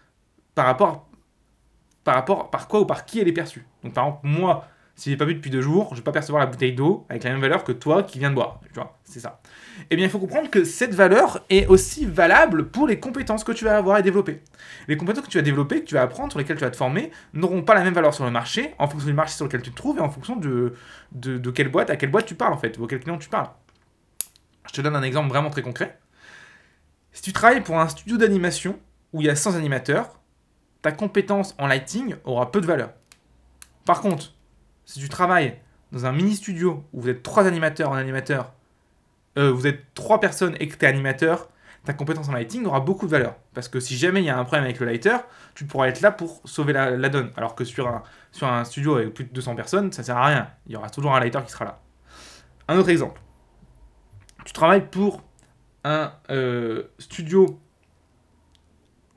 [0.56, 1.10] par rapport,
[2.04, 3.66] par rapport, par quoi ou par qui elle est perçue.
[3.84, 6.44] Donc, par exemple, moi, si j'ai pas bu depuis deux jours, je vais pas percevoir
[6.44, 8.60] la bouteille d'eau avec la même valeur que toi qui viens de boire.
[8.68, 9.42] Tu vois, c'est ça.
[9.90, 13.52] Eh bien, il faut comprendre que cette valeur est aussi valable pour les compétences que
[13.52, 14.42] tu vas avoir et développer.
[14.88, 16.78] Les compétences que tu vas développer, que tu vas apprendre, sur lesquelles tu vas te
[16.78, 19.64] former, n'auront pas la même valeur sur le marché, en fonction du marché sur lequel
[19.64, 20.76] tu te trouves et en fonction de,
[21.12, 23.18] de, de quelle boîte, à quelle boîte tu parles en fait, ou à quel client
[23.18, 23.50] tu parles.
[24.68, 25.98] Je te donne un exemple vraiment très concret.
[27.12, 28.80] Si tu travailles pour un studio d'animation
[29.12, 30.20] où il y a 100 animateurs,
[30.84, 32.92] ta compétence en lighting aura peu de valeur.
[33.86, 34.34] Par contre,
[34.86, 35.58] si tu travailles
[35.92, 38.54] dans un mini studio où vous êtes trois animateurs en animateur,
[39.38, 41.50] euh, vous êtes trois personnes et que tu es animateur,
[41.86, 43.36] ta compétence en lighting aura beaucoup de valeur.
[43.54, 45.18] Parce que si jamais il y a un problème avec le lighter,
[45.56, 47.32] tu pourras être là pour sauver la, donne.
[47.38, 47.88] Alors que sur
[48.42, 50.50] un, studio avec plus de 200 personnes, ça sert à rien.
[50.68, 51.80] Il y aura toujours un lighter qui sera là.
[52.68, 53.22] Un autre exemple.
[54.44, 55.22] Tu travailles pour
[55.86, 57.60] un euh, studio.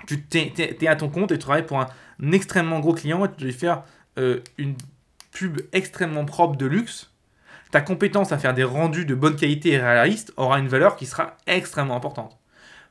[0.07, 1.89] Tu t'es, t'es- t'es à ton compte et tu travailles pour un
[2.33, 3.83] extrêmement gros client et tu dois lui faire
[4.19, 4.75] euh, une
[5.33, 7.11] pub extrêmement propre de luxe.
[7.73, 11.07] Ta compétence à faire des rendus de bonne qualité et réalistes aura une valeur qui
[11.07, 12.39] sera extrêmement importante.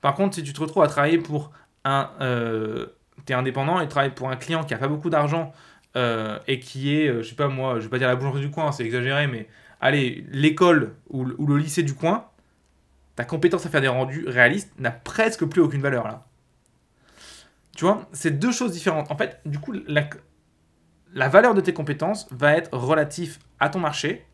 [0.02, 1.52] Par contre, si tu te retrouves à travailler pour
[1.86, 2.10] un.
[2.22, 2.88] Euh,
[3.26, 5.54] tu es indépendant et travailles pour un client qui a pas beaucoup d'argent
[5.96, 8.52] euh, et qui est, je sais pas moi, je vais pas dire la boulangerie du
[8.52, 9.48] coin, c'est exagéré, mais
[9.82, 12.26] allez, l'école ou, le- ou le lycée du coin,
[13.16, 16.26] ta compétence à faire des rendus réalistes n'a presque plus aucune valeur là.
[17.76, 19.12] Tu vois, c'est deux choses différentes.
[19.12, 20.10] En fait, du coup, la,
[21.14, 24.26] la valeur de tes compétences va être relative à ton marché.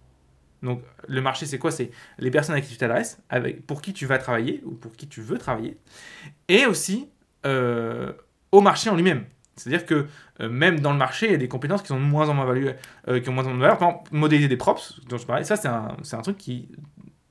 [0.62, 1.72] Donc, le marché, c'est quoi?
[1.72, 4.92] C'est les personnes à qui tu t'adresses, avec, pour qui tu vas travailler ou pour
[4.92, 5.78] qui tu veux travailler,
[6.48, 7.10] et aussi
[7.48, 8.14] euh,
[8.52, 9.26] au marché en lui-même.
[9.56, 10.06] C'est-à-dire que
[10.40, 12.36] euh, même dans le marché, il y a des compétences qui sont de moins en
[12.36, 12.76] moins valuées,
[13.08, 13.80] euh, qui ont moins en moins de valeur.
[13.80, 16.70] Par exemple, modéliser des props, dont je parlais, ça, c'est un, c'est un truc qui,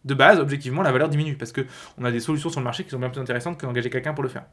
[0.04, 1.64] de base, objectivement, la valeur diminue parce que
[1.98, 4.12] on a des solutions sur le marché qui sont bien plus intéressantes que d'engager quelqu'un
[4.12, 4.46] pour le faire.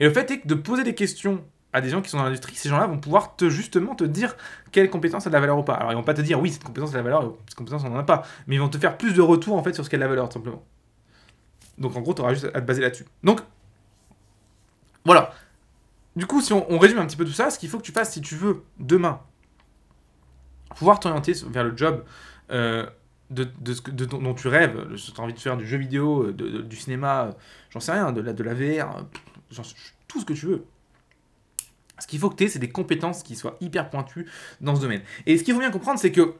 [0.00, 2.24] Et le fait est que de poser des questions à des gens qui sont dans
[2.24, 4.36] l'industrie, ces gens-là vont pouvoir te justement te dire
[4.72, 5.74] quelle compétence a de la valeur ou pas.
[5.74, 7.82] Alors ils vont pas te dire oui cette compétence a de la valeur, cette compétence
[7.84, 9.84] on n'en a pas, mais ils vont te faire plus de retours en fait sur
[9.84, 10.64] ce qu'est de la valeur tout simplement.
[11.78, 13.04] Donc en gros tu auras juste à te baser là-dessus.
[13.22, 13.40] Donc
[15.04, 15.32] voilà.
[16.16, 17.92] Du coup si on, résume un petit peu tout ça, ce qu'il faut que tu
[17.92, 19.20] fasses si tu veux demain
[20.74, 22.04] pouvoir t'orienter vers le job
[22.50, 22.86] euh,
[23.30, 26.32] de, ce que- dont tu rêves, si tu as envie de faire du jeu vidéo,
[26.32, 27.30] du cinéma,
[27.70, 29.04] j'en sais rien, de la VR,
[29.54, 29.74] sais-
[30.08, 30.64] tout ce que tu veux.
[31.98, 34.26] Ce qu'il faut que tu aies, c'est des compétences qui soient hyper pointues
[34.60, 35.02] dans ce domaine.
[35.26, 36.34] Et ce qu'il faut bien comprendre, c'est que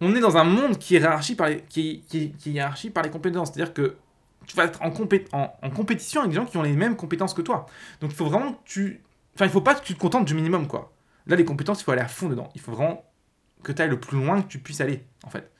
[0.00, 2.90] on est dans un monde qui est hiérarchi par les, qui, qui- qui est hiérarchi
[2.90, 3.52] par les compétences.
[3.52, 3.96] C'est-à-dire que
[4.46, 4.88] tu vas être en,
[5.62, 7.66] en, compétition avec des gens qui ont les mêmes compétences que toi.
[8.00, 9.02] Donc il faut vraiment que tu...
[9.34, 10.92] Enfin, il faut pas que tu te contentes du minimum, quoi.
[11.26, 12.50] Là, les compétences, il faut aller à fond dedans.
[12.54, 13.02] Il faut vraiment
[13.62, 15.50] que tu ailles le plus loin que tu puisses aller, en fait.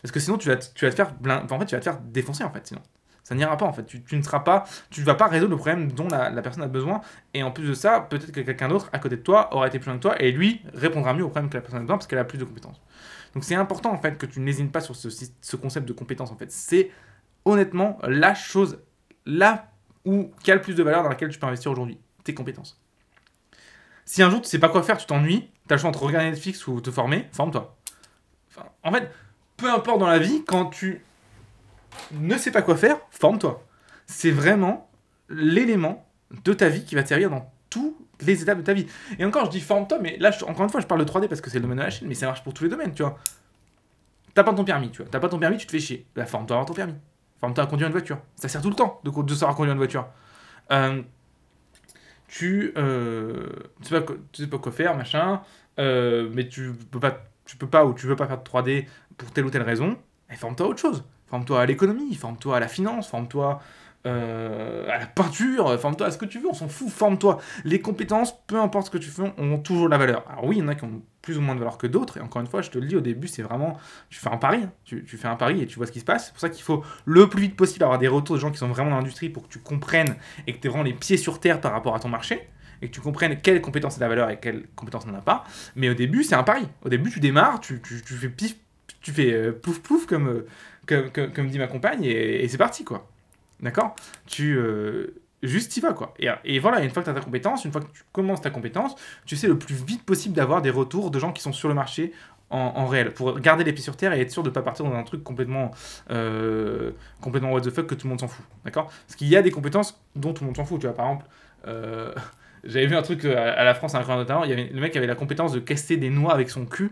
[0.00, 1.12] Parce que sinon, tu vas te, tu vas te faire...
[1.26, 2.80] en fait, tu vas te faire défoncer, en fait, sinon.
[3.28, 3.84] Ça n'ira pas, en fait.
[3.84, 4.64] Tu, ne seras pas...
[4.88, 7.02] Tu vas pas résoudre le problème dont la, personne a besoin.
[7.34, 9.78] Et en plus de ça, peut-être que quelqu'un d'autre, à côté de toi, aura été
[9.78, 11.98] plus loin que toi, et lui répondra mieux au problème que la personne a besoin,
[11.98, 12.80] parce qu'elle a plus de compétences.
[13.34, 16.30] Donc c'est important, en fait, que tu n'hésines pas sur ce, ce concept de compétence,
[16.30, 16.50] en fait.
[16.50, 16.90] C'est,
[17.44, 18.78] honnêtement, la chose,
[19.26, 19.72] là
[20.06, 21.98] où, qui a le plus de valeur dans laquelle tu peux investir aujourd'hui.
[22.24, 22.80] Tes compétences.
[24.06, 26.02] Si un jour tu sais pas quoi faire, tu t'ennuies, tu as le choix entre
[26.02, 27.76] regarder Netflix ou te former, forme-toi.
[28.82, 29.10] En fait,
[29.58, 31.02] peu importe dans la vie, quand tu
[32.12, 33.64] ne sais pas quoi faire, forme-toi.
[34.06, 34.90] C'est vraiment
[35.28, 36.06] l'élément
[36.44, 38.86] de ta vie qui va te servir dans toutes les étapes de ta vie.
[39.18, 41.40] Et encore, je dis forme-toi, mais là, encore une fois, je parle de 3D parce
[41.40, 43.02] que c'est le domaine de la chaîne, mais ça marche pour tous les domaines, tu
[43.02, 43.18] vois.
[44.34, 45.10] T'as pas ton permis, tu vois.
[45.10, 46.06] T'as pas ton permis, tu te fais chier.
[46.14, 46.94] Bah, forme-toi avoir ton permis.
[47.40, 48.18] Forme-toi à conduire une voiture.
[48.36, 50.08] Ça sert tout le temps de, de savoir conduire une voiture.
[50.70, 51.02] Euh,
[52.28, 53.48] tu, euh,
[53.82, 55.42] tu, sais pas, tu sais pas quoi faire, machin.
[55.78, 58.86] euh, mais tu peux pas, tu peux pas ou tu veux pas faire de 3D
[59.16, 59.96] pour telle ou telle raison,
[60.30, 61.04] et forme-toi à autre chose.
[61.30, 63.60] Forme-toi à l'économie, forme-toi à la finance, forme-toi
[64.06, 67.38] euh, à la peinture, forme-toi à ce que tu veux, on s'en fout, forme-toi.
[67.64, 70.24] Les compétences, peu importe ce que tu fais, ont toujours de la valeur.
[70.30, 72.16] Alors oui, il y en a qui ont plus ou moins de valeur que d'autres,
[72.16, 73.76] et encore une fois, je te le dis au début, c'est vraiment,
[74.08, 74.72] tu fais un pari, hein.
[74.84, 76.26] tu, fais un pari et tu vois ce qui se passe.
[76.26, 78.58] C'est pour ça qu'il faut le plus vite possible avoir des retours de gens qui
[78.58, 80.16] sont vraiment dans l'industrie pour que tu comprennes
[80.46, 82.48] et que tu aies vraiment les pieds sur terre par rapport à ton marché
[82.80, 85.20] et que tu comprennes quelles compétences a de la valeur et quelles compétences n'en a
[85.20, 85.44] pas.
[85.74, 86.68] Mais au début, c'est un pari.
[86.82, 88.54] Au début, tu démarres, tu fais pif,
[89.00, 90.46] tu fais euh, plouf plouf comme, euh,
[90.88, 93.06] comme, comme, comme, dit ma compagne et, c'est parti quoi.
[93.60, 93.94] D'accord?
[94.26, 94.56] Tu.
[94.56, 96.14] Euh, juste y vas quoi.
[96.44, 98.50] Et, voilà, une fois que tu as ta compétence, une fois que tu commences ta
[98.50, 98.94] compétence,
[99.26, 101.74] tu sais le plus vite possible d'avoir des retours de gens qui sont sur le
[101.74, 102.12] marché
[102.50, 104.86] en, réel pour garder les pieds sur terre et être sûr de ne pas partir
[104.86, 105.70] dans un truc complètement
[106.10, 108.44] euh, complètement what the fuck que tout le monde s'en fout.
[108.64, 108.86] D'accord?
[108.86, 110.80] Parce qu'il y a des compétences dont tout le monde s'en fout.
[110.80, 111.26] Tu vois, par exemple,
[111.66, 112.14] euh,
[112.64, 114.92] j'avais vu un truc à, la France, un grand talent, il y avait le mec
[114.92, 116.90] qui avait la compétence de caster des noix avec son cul.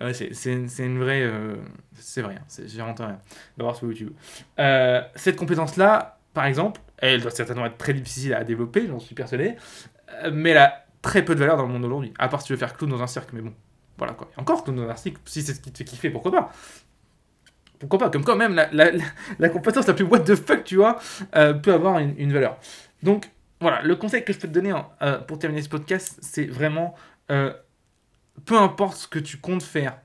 [0.00, 1.22] Ouais, c'est une vraie.
[1.22, 1.56] Euh,
[1.94, 2.94] c'est vrai, hein, j'ai rien.
[2.98, 3.18] Va
[3.58, 4.12] voir sur YouTube.
[4.58, 9.14] Euh, cette compétence-là, par exemple, elle doit certainement être très difficile à développer, j'en suis
[9.14, 9.56] persuadé,
[10.22, 12.12] euh, mais elle a très peu de valeur dans le monde d'aujourd'hui.
[12.18, 13.52] À part si tu veux faire clown dans un cirque, mais bon,
[13.96, 14.30] voilà quoi.
[14.36, 16.52] Encore clown dans un cirque, si c'est ce qui te fait kiffer, pourquoi pas?
[17.78, 18.10] Pourquoi pas?
[18.10, 18.90] Comme quand même, la, la,
[19.38, 20.98] la, compétence la plus what the fuck, tu vois,
[21.36, 22.58] euh, peut avoir une, une, valeur.
[23.04, 23.30] Donc,
[23.60, 24.72] voilà, le conseil que je peux te donner
[25.02, 26.94] euh, pour terminer ce podcast, c'est vraiment
[28.44, 29.98] peu importe ce que tu comptes faire,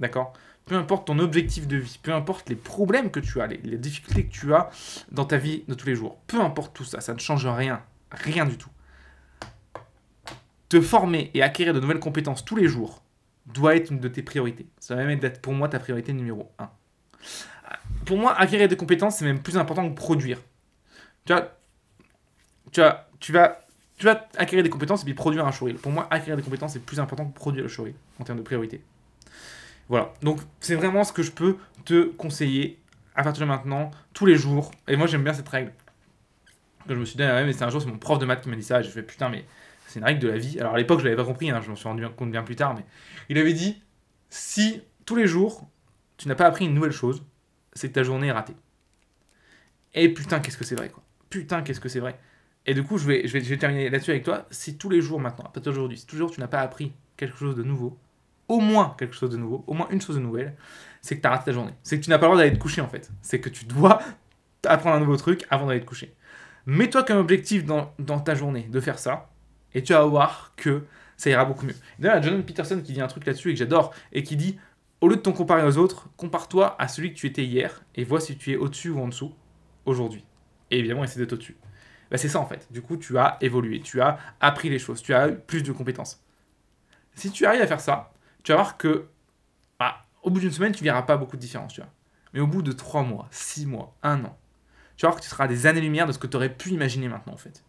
[0.00, 0.32] d'accord?
[0.64, 4.26] Peu importe ton objectif de vie, peu importe les problèmes que tu as, les, difficultés
[4.26, 4.70] que tu as
[5.12, 7.82] dans ta vie de tous les jours, peu importe tout ça, ça ne change rien,
[8.10, 8.70] rien du tout.
[10.68, 13.02] Te former et acquérir de nouvelles compétences tous les jours
[13.46, 14.66] doit être une de tes priorités.
[14.80, 16.68] Ça va même être pour moi ta priorité numéro 1.
[18.04, 20.40] Pour moi, acquérir des compétences, c'est même plus important que produire.
[21.24, 21.56] Tu vois,
[22.72, 23.65] tu, as, tu vas
[23.96, 25.76] tu vas acquérir des compétences et puis produire un showreel.
[25.76, 28.44] Pour moi, acquérir des compétences, c'est plus important que produire le showreel en termes de
[28.44, 28.82] priorité.
[29.88, 30.12] Voilà.
[30.22, 32.78] Donc, c'est vraiment ce que je peux te conseiller
[33.14, 34.70] à partir de maintenant, tous les jours.
[34.88, 35.72] Et moi, j'aime bien cette règle.
[36.88, 38.48] Je me suis dit, ah mais c'est un jour, c'est mon prof de maths qui
[38.48, 38.80] m'a dit ça.
[38.80, 39.46] Et j'ai fait, putain, mais
[39.86, 40.60] c'est une règle de la vie.
[40.60, 42.56] Alors, à l'époque, je l'avais pas compris, hein, je m'en suis rendu compte bien plus
[42.56, 42.74] tard.
[42.74, 42.84] Mais
[43.28, 43.82] il avait dit,
[44.28, 45.66] si tous les jours,
[46.18, 47.24] tu n'as pas appris une nouvelle chose,
[47.72, 48.56] c'est que ta journée est ratée.
[49.94, 51.02] Et putain, qu'est-ce que c'est vrai, quoi.
[51.30, 52.18] Putain, qu'est-ce que c'est vrai.
[52.66, 54.46] Et du coup, je vais, je vais, terminer là-dessus avec toi.
[54.50, 57.36] Si tous les jours maintenant, à partir d'aujourd'hui, si toujours tu n'as pas appris quelque
[57.36, 57.96] chose de nouveau,
[58.48, 60.56] au moins quelque chose de nouveau, au moins une chose de nouvelle,
[61.00, 61.72] c'est que tu as raté ta journée.
[61.82, 63.10] C'est que tu n'as pas le droit d'aller te coucher en fait.
[63.22, 64.00] C'est que tu dois
[64.66, 66.14] apprendre un nouveau truc avant d'aller te coucher.
[66.66, 67.86] Mets-toi comme objectif dans,
[68.20, 69.30] ta journée de faire ça,
[69.72, 70.82] et tu vas voir que
[71.16, 71.76] ça ira beaucoup mieux.
[72.00, 74.58] D'ailleurs, Jordan Peterson qui dit un truc là-dessus et que j'adore, et qui dit
[75.00, 78.02] au lieu de t'en comparer aux autres, compare-toi à celui que tu étais hier et
[78.02, 79.32] vois si tu es au-dessus ou en dessous
[79.84, 80.24] aujourd'hui.
[80.72, 81.56] Et évidemment, essaie d'être au-dessus.
[82.10, 82.66] Bah, c'est ça en fait.
[82.70, 85.72] Du coup, tu as évolué, tu as appris les choses, tu as eu plus de
[85.72, 86.22] compétences.
[87.14, 89.08] Si tu arrives à faire ça, tu vas voir que
[89.78, 91.90] bah, au bout d'une semaine, tu verras pas beaucoup de différence, tu vois.
[92.34, 94.38] Mais au bout de 3 mois, 6 mois, 1 an,
[94.96, 97.08] tu vas voir que tu seras des années-lumière de ce que tu aurais pu imaginer
[97.08, 97.64] maintenant en fait.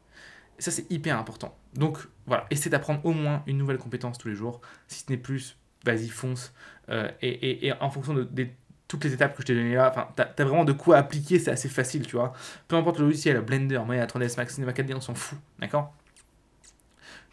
[0.59, 1.55] Et ça, c'est hyper important.
[1.73, 4.61] Donc voilà, essaie d'apprendre au moins une nouvelle compétence tous les jours.
[4.87, 6.53] Si ce n'est plus, vas-y, fonce.
[6.89, 8.53] Euh, et, et, et, en fonction de, des
[8.87, 11.39] toutes les étapes que je t'ai données là, enfin, t'as as vraiment de quoi appliquer,
[11.39, 12.33] c'est assez facile, tu vois.
[12.67, 15.93] Peu importe le logiciel, Blender, Maya, 3ds Max, Cinema 4D, on s'en fout, d'accord?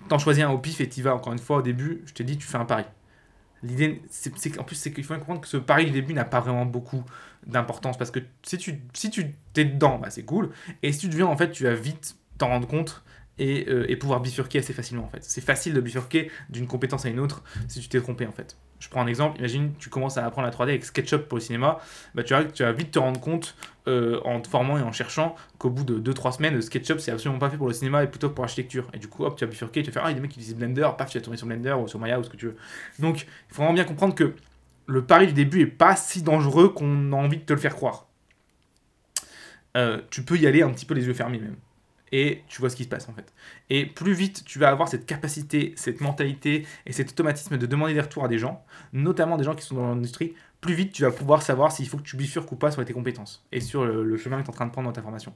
[0.08, 2.24] T'en choisis un au pif et t'y vas, encore une fois, au début, je t'ai
[2.24, 2.84] dit, tu fais un pari.
[3.62, 6.40] L'idée, c'est qu'en plus, c'est qu'il faut comprendre que ce pari du début n'a pas
[6.40, 7.02] vraiment beaucoup
[7.46, 10.50] d'importance, parce que si tu si tu t'es dedans, bah, c'est cool,
[10.82, 13.02] et si tu deviens, en fait, tu vas vite t'en rendre compte
[13.38, 15.22] et, euh, et, pouvoir bifurquer assez facilement en fait.
[15.24, 18.56] C'est facile de bifurquer d'une compétence à une autre si tu t'es trompé en fait.
[18.84, 21.40] Je prends un exemple, imagine tu commences à apprendre la 3D avec SketchUp pour le
[21.40, 21.78] cinéma,
[22.14, 23.56] bah tu, vas, tu vas vite te rendre compte
[23.88, 27.38] euh, en te formant et en cherchant qu'au bout de 2-3 semaines, SketchUp c'est absolument
[27.38, 28.86] pas fait pour le cinéma et plutôt pour l'architecture.
[28.92, 30.20] Et du coup, hop, tu vas bifurquer, tu vas faire ah, il y a des
[30.20, 32.28] mecs qui utilisent Blender, paf, tu vas tomber sur Blender ou sur Maya ou ce
[32.28, 32.56] que tu veux.
[32.98, 34.34] Donc il faut vraiment bien comprendre que
[34.84, 37.74] le pari du début est pas si dangereux qu'on a envie de te le faire
[37.74, 38.06] croire.
[39.78, 41.56] Euh, tu peux y aller un petit peu les yeux fermés même
[42.12, 43.32] et tu vois ce qui se passe en fait.
[43.70, 47.94] Et plus vite tu vas avoir cette capacité, cette mentalité et cet automatisme de demander
[47.94, 51.02] des retours à des gens, notamment des gens qui sont dans l'industrie, plus vite tu
[51.02, 53.84] vas pouvoir savoir s'il faut que tu bifurques ou pas sur tes compétences et sur
[53.84, 55.34] le, chemin que tu es en train de prendre dans ta formation.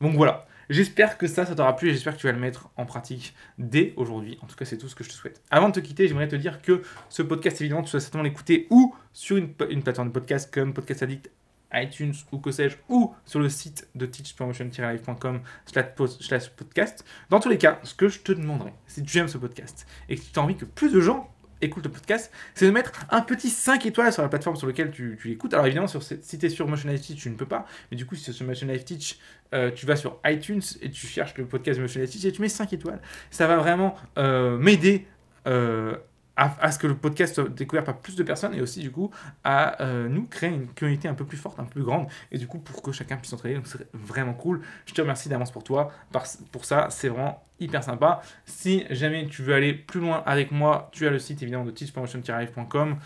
[0.00, 2.70] Donc voilà, j'espère que ça, ça t'aura plu et j'espère que tu vas le mettre
[2.76, 4.38] en pratique dès aujourd'hui.
[4.42, 5.42] En tout cas, c'est tout ce que je te souhaite.
[5.50, 8.66] Avant de te quitter, j'aimerais te dire que ce podcast, évidemment, tu dois certainement l'écouter
[8.70, 11.30] ou sur une, une plateforme de podcast comme Podcast Addict
[11.72, 17.04] iTunes ou que sais-je, ou sur le site de teachpromotion-live.com slash podcast.
[17.28, 20.16] Dans tous les cas, ce que je te demanderais, si tu aimes ce podcast et
[20.16, 23.20] que tu as envie que plus de gens écoutent le podcast, c'est de mettre un
[23.20, 25.52] petit 5 étoiles sur la plateforme sur laquelle tu, l'écoutes.
[25.52, 27.96] Alors évidemment, sur, si tu es sur Motion Life Teach, tu ne peux pas, mais
[27.96, 29.18] du coup, si tu es sur Motion Life Teach,
[29.52, 32.40] euh, tu vas sur iTunes et tu cherches le podcast Motion Life Teach et tu
[32.40, 33.00] mets 5 étoiles.
[33.30, 35.06] Ça va vraiment euh, m'aider.
[35.46, 35.96] Euh,
[36.40, 39.10] à, ce que le podcast soit découvert par plus de personnes et aussi du coup
[39.44, 42.38] à euh, nous créer une communauté un peu plus forte, un peu plus grande et
[42.38, 43.56] du coup pour que chacun puisse s'entraider.
[43.56, 44.62] Donc c'est vraiment cool.
[44.86, 45.92] Je te remercie d'avance pour toi.
[46.50, 48.22] pour ça, c'est vraiment hyper sympa.
[48.46, 51.72] Si jamais tu veux aller plus loin avec moi, tu as le site évidemment de
[51.72, 52.96] teachpromotion-live.com.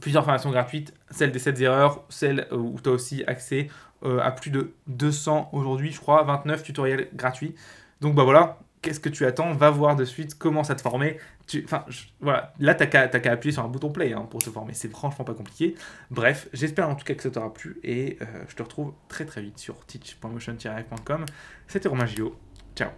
[0.00, 3.68] Plusieurs formations gratuites, celle des 7 erreurs, celle euh, où tu as aussi accès
[4.04, 7.56] euh, à plus de 200 aujourd'hui, je crois, 29 tutoriels gratuits.
[8.00, 9.52] Donc bah voilà, qu'est-ce que tu attends?
[9.54, 11.18] Va voir de suite comment ça te former.
[11.48, 11.84] Tu, enfin,
[12.20, 14.74] voilà, là, tu qu'à appuyer sur un bouton play hein, pour te former.
[14.74, 15.74] C'est franchement pas compliqué.
[16.10, 19.24] Bref, j'espère en tout cas que ça t'aura plu et euh, je te retrouve très
[19.24, 21.24] très vite sur teach.motion-com.
[21.66, 22.36] C'était Romain Gio.
[22.76, 22.90] Ciao